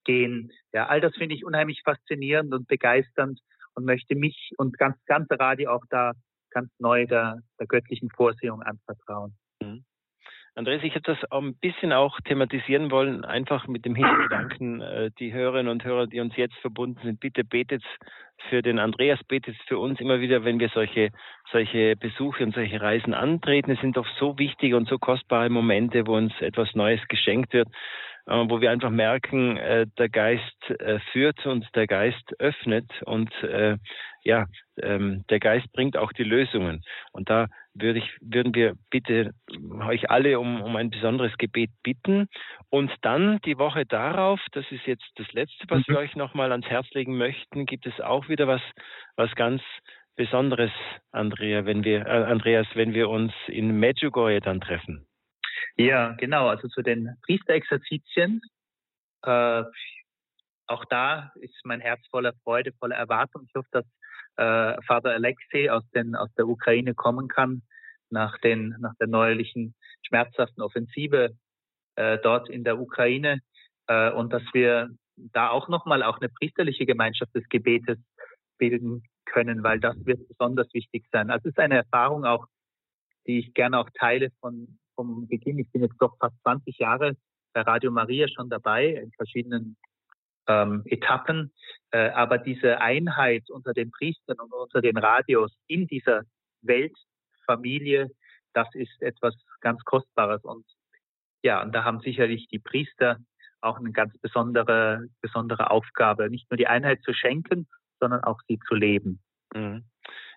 [0.03, 0.51] gehen.
[0.73, 3.39] Ja, all das finde ich unheimlich faszinierend und begeisternd
[3.73, 6.13] und möchte mich und ganz ganze Radio auch da
[6.51, 9.35] ganz neu der, der göttlichen Vorsehung anvertrauen.
[10.57, 15.33] Andreas, ich hätte das ein bisschen auch thematisieren wollen, einfach mit dem Hintergedanken, äh, die
[15.33, 17.83] Hörerinnen und Hörer, die uns jetzt verbunden sind, bitte betet
[18.49, 21.09] für den Andreas, betet für uns immer wieder, wenn wir solche,
[21.51, 23.71] solche Besuche und solche Reisen antreten.
[23.71, 27.67] Es sind doch so wichtige und so kostbare Momente, wo uns etwas Neues geschenkt wird,
[28.25, 30.73] äh, wo wir einfach merken, äh, der Geist
[31.11, 33.29] führt und der Geist öffnet und
[34.23, 34.47] ja,
[34.81, 36.83] ähm, der Geist bringt auch die Lösungen.
[37.11, 37.45] Und da
[37.75, 39.33] würde ich, würden wir bitte
[39.81, 42.27] euch alle um, um ein besonderes Gebet bitten.
[42.69, 45.93] Und dann die Woche darauf, das ist jetzt das Letzte, was mhm.
[45.93, 48.61] wir euch nochmal ans Herz legen möchten, gibt es auch wieder was,
[49.15, 49.61] was ganz
[50.15, 50.71] Besonderes,
[51.11, 55.05] Andrea, wenn wir, äh, Andreas, wenn wir uns in Medjugorje dann treffen.
[55.75, 56.47] Ja, genau.
[56.47, 58.41] Also zu den Priesterexerzitien.
[59.23, 59.63] Äh,
[60.67, 63.43] auch da ist mein Herz voller Freude, voller Erwartung.
[63.45, 63.85] Ich hoffe, dass
[64.37, 67.61] äh, Vater Alexei aus, den, aus der Ukraine kommen kann,
[68.09, 69.75] nach, den, nach der neuerlichen
[70.05, 71.31] schmerzhaften Offensive
[71.95, 73.39] äh, dort in der Ukraine
[73.87, 77.97] äh, und dass wir da auch nochmal auch eine priesterliche Gemeinschaft des Gebetes
[78.57, 81.29] bilden können, weil das wird besonders wichtig sein.
[81.29, 82.45] Also es ist eine Erfahrung auch,
[83.27, 85.59] die ich gerne auch teile von, vom Beginn.
[85.59, 87.15] Ich bin jetzt doch fast 20 Jahre
[87.53, 89.77] bei Radio Maria schon dabei in verschiedenen
[90.47, 91.51] ähm, Etappen.
[91.91, 96.23] Äh, aber diese Einheit unter den Priestern und unter den Radios in dieser
[96.61, 98.09] Weltfamilie,
[98.53, 100.43] das ist etwas ganz Kostbares.
[100.43, 100.65] Und
[101.43, 103.17] ja, und da haben sicherlich die Priester
[103.61, 107.67] auch eine ganz besondere, besondere Aufgabe, nicht nur die Einheit zu schenken,
[107.99, 109.19] sondern auch sie zu leben.
[109.53, 109.83] Mhm.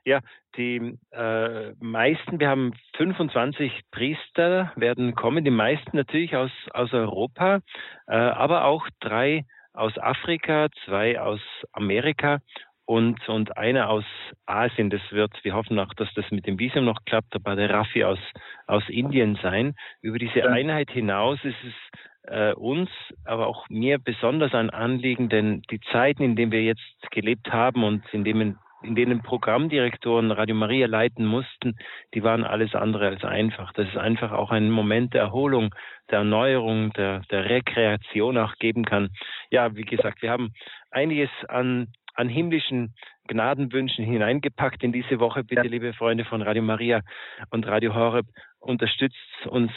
[0.05, 0.21] Ja,
[0.57, 7.61] die äh, meisten, wir haben 25 Priester, werden kommen, die meisten natürlich aus, aus Europa,
[8.07, 9.45] äh, aber auch drei
[9.79, 11.41] aus Afrika, zwei aus
[11.73, 12.39] Amerika
[12.85, 14.05] und, und einer aus
[14.47, 14.91] Asien.
[14.91, 18.05] Das wird, wir hoffen auch, dass das mit dem Visum noch klappt, aber der Raffi
[18.05, 18.19] aus,
[18.67, 19.75] aus Indien sein.
[20.01, 22.89] Über diese Einheit hinaus ist es äh, uns,
[23.25, 27.85] aber auch mir besonders ein Anliegen, denn die Zeiten, in denen wir jetzt gelebt haben
[27.85, 31.77] und in denen in denen Programmdirektoren Radio Maria leiten mussten,
[32.15, 33.73] die waren alles andere als einfach.
[33.73, 35.75] Das ist einfach auch ein Moment der Erholung,
[36.11, 39.11] der Erneuerung, der, der Rekreation auch geben kann.
[39.51, 40.53] Ja, wie gesagt, wir haben
[40.91, 42.95] einiges an, an himmlischen
[43.27, 45.45] Gnadenwünschen hineingepackt in diese Woche.
[45.45, 45.71] Bitte, ja.
[45.71, 47.03] liebe Freunde von Radio Maria
[47.51, 48.27] und Radio Horeb,
[48.61, 49.73] unterstützt uns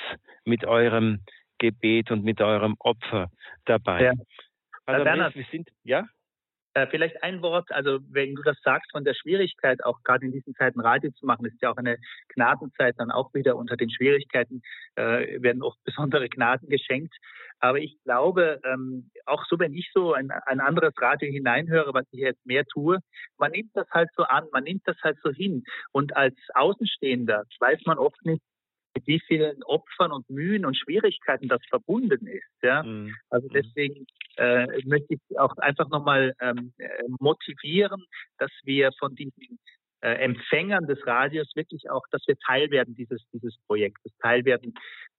[0.45, 1.21] mit eurem
[1.57, 3.29] Gebet und mit eurem Opfer
[3.65, 4.03] dabei.
[4.03, 4.13] Ja.
[4.85, 6.05] Also, Bernhard, wir sind, ja?
[6.73, 10.31] Äh, vielleicht ein Wort, also wenn du das sagst von der Schwierigkeit, auch gerade in
[10.31, 11.97] diesen Zeiten Radio zu machen, ist ja auch eine
[12.29, 14.61] Gnadenzeit dann auch wieder unter den Schwierigkeiten,
[14.95, 17.13] äh, werden oft besondere Gnaden geschenkt.
[17.59, 22.05] Aber ich glaube, ähm, auch so, wenn ich so ein, ein anderes Radio hineinhöre, was
[22.11, 22.99] ich jetzt mehr tue,
[23.37, 25.63] man nimmt das halt so an, man nimmt das halt so hin.
[25.91, 28.41] Und als Außenstehender weiß man oft nicht,
[28.95, 32.63] mit wie vielen Opfern und Mühen und Schwierigkeiten das verbunden ist.
[32.63, 32.83] Ja?
[32.83, 33.15] Mhm.
[33.29, 33.53] Also mhm.
[33.53, 34.05] deswegen
[34.37, 36.87] äh, möchte ich auch einfach nochmal ähm, äh,
[37.19, 38.03] motivieren,
[38.37, 39.59] dass wir von diesen
[40.01, 44.73] äh, Empfängern des Radios wirklich auch, dass wir Teil werden dieses, dieses Projektes, Teil werden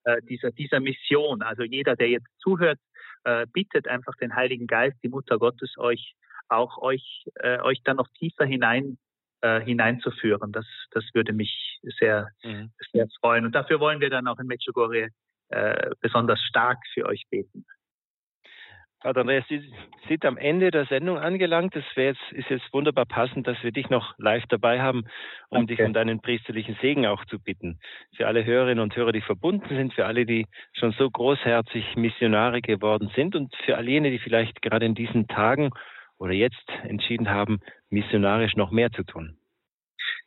[0.04, 1.42] äh, dieser, dieser Mission.
[1.42, 2.78] Also jeder, der jetzt zuhört,
[3.24, 6.14] äh, bittet einfach den Heiligen Geist, die Mutter Gottes, euch
[6.48, 8.98] auch euch, äh, euch dann noch tiefer hinein
[9.42, 10.52] äh, hineinzuführen.
[10.52, 12.72] Das, das würde mich sehr, mhm.
[12.92, 13.44] sehr freuen.
[13.44, 15.10] Und dafür wollen wir dann auch in Medjugorje
[15.48, 17.64] äh, besonders stark für euch beten.
[19.00, 19.68] Pater Andreas, Sie
[20.06, 21.74] sind am Ende der Sendung angelangt.
[21.74, 25.04] Es jetzt, ist jetzt wunderbar passend, dass wir dich noch live dabei haben,
[25.48, 25.74] um okay.
[25.74, 27.80] dich um deinen priesterlichen Segen auch zu bitten.
[28.16, 32.62] Für alle Hörerinnen und Hörer, die verbunden sind, für alle, die schon so großherzig Missionare
[32.62, 35.70] geworden sind und für all jene, die vielleicht gerade in diesen Tagen
[36.18, 37.58] oder jetzt entschieden haben,
[37.92, 39.38] missionarisch noch mehr zu tun?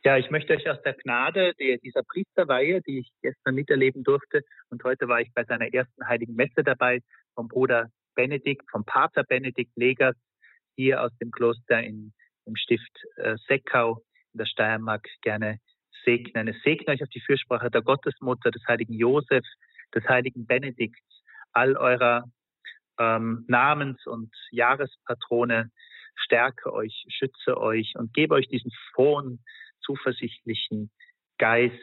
[0.03, 4.83] Ja, ich möchte euch aus der Gnade dieser Priesterweihe, die ich gestern miterleben durfte, und
[4.83, 7.01] heute war ich bei seiner ersten heiligen Messe dabei,
[7.33, 10.15] vom Bruder Benedikt, vom Pater Benedikt Legers,
[10.75, 12.13] hier aus dem Kloster in,
[12.45, 14.03] im Stift äh, Seckau
[14.33, 15.59] in der Steiermark gerne
[16.03, 16.47] segnen.
[16.47, 19.43] Es segne euch auf die Fürsprache der Gottesmutter, des heiligen Josef,
[19.93, 22.25] des heiligen Benedikts, all eurer
[22.99, 25.71] ähm, Namens- und Jahrespatrone,
[26.15, 29.43] stärke euch, schütze euch und gebe euch diesen frohen,
[29.81, 30.89] zuversichtlichen
[31.37, 31.73] Geist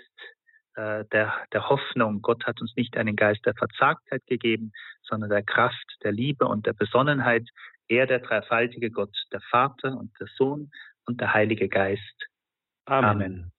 [0.74, 2.22] äh, der, der Hoffnung.
[2.22, 4.72] Gott hat uns nicht einen Geist der Verzagtheit gegeben,
[5.03, 7.49] sondern der Kraft, der Liebe und der Besonnenheit.
[7.89, 10.70] Er, der dreifaltige Gott, der Vater und der Sohn
[11.07, 12.28] und der Heilige Geist.
[12.87, 13.11] Amen.
[13.11, 13.53] Amen.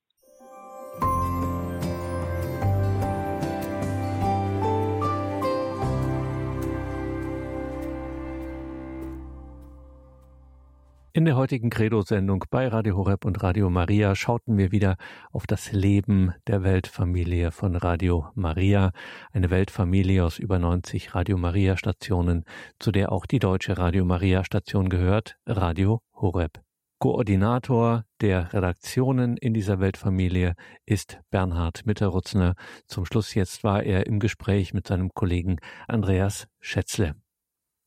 [11.16, 14.97] In der heutigen Credo-Sendung bei Radio Horeb und Radio Maria schauten wir wieder
[15.32, 18.89] auf das Leben der Weltfamilie von Radio Maria,
[19.32, 22.45] eine Weltfamilie aus über 90 Radio Maria Stationen,
[22.80, 26.64] zu der auch die deutsche Radio Maria Station gehört, Radio Horeb.
[26.97, 30.55] Koordinator der Redaktionen in dieser Weltfamilie
[30.88, 32.55] ist Bernhard Mitterrutzner.
[32.88, 35.57] Zum Schluss jetzt war er im Gespräch mit seinem Kollegen
[35.88, 37.14] Andreas Schätzle.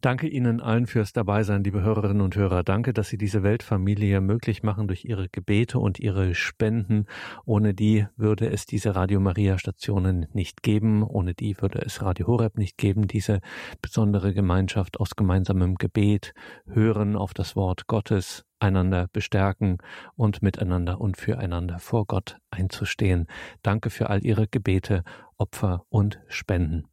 [0.03, 2.63] Danke Ihnen allen fürs Dabeisein, liebe Hörerinnen und Hörer.
[2.63, 7.07] Danke, dass Sie diese Weltfamilie möglich machen durch Ihre Gebete und Ihre Spenden.
[7.47, 11.03] Ohne die würde es diese Radio Maria Stationen nicht geben.
[11.03, 13.09] Ohne die würde es Radio Horeb nicht geben.
[13.09, 13.41] Diese
[13.81, 16.35] besondere Gemeinschaft aus gemeinsamem Gebet,
[16.67, 19.79] Hören auf das Wort Gottes, einander bestärken
[20.15, 23.27] und miteinander und füreinander vor Gott einzustehen.
[23.63, 25.05] Danke für all Ihre Gebete,
[25.39, 26.87] Opfer und Spenden.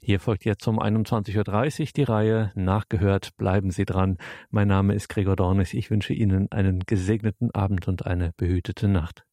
[0.00, 3.36] Hier folgt jetzt um 21.30 Uhr die Reihe Nachgehört.
[3.36, 4.18] Bleiben Sie dran.
[4.50, 5.74] Mein Name ist Gregor Dornis.
[5.74, 9.24] Ich wünsche Ihnen einen gesegneten Abend und eine behütete Nacht.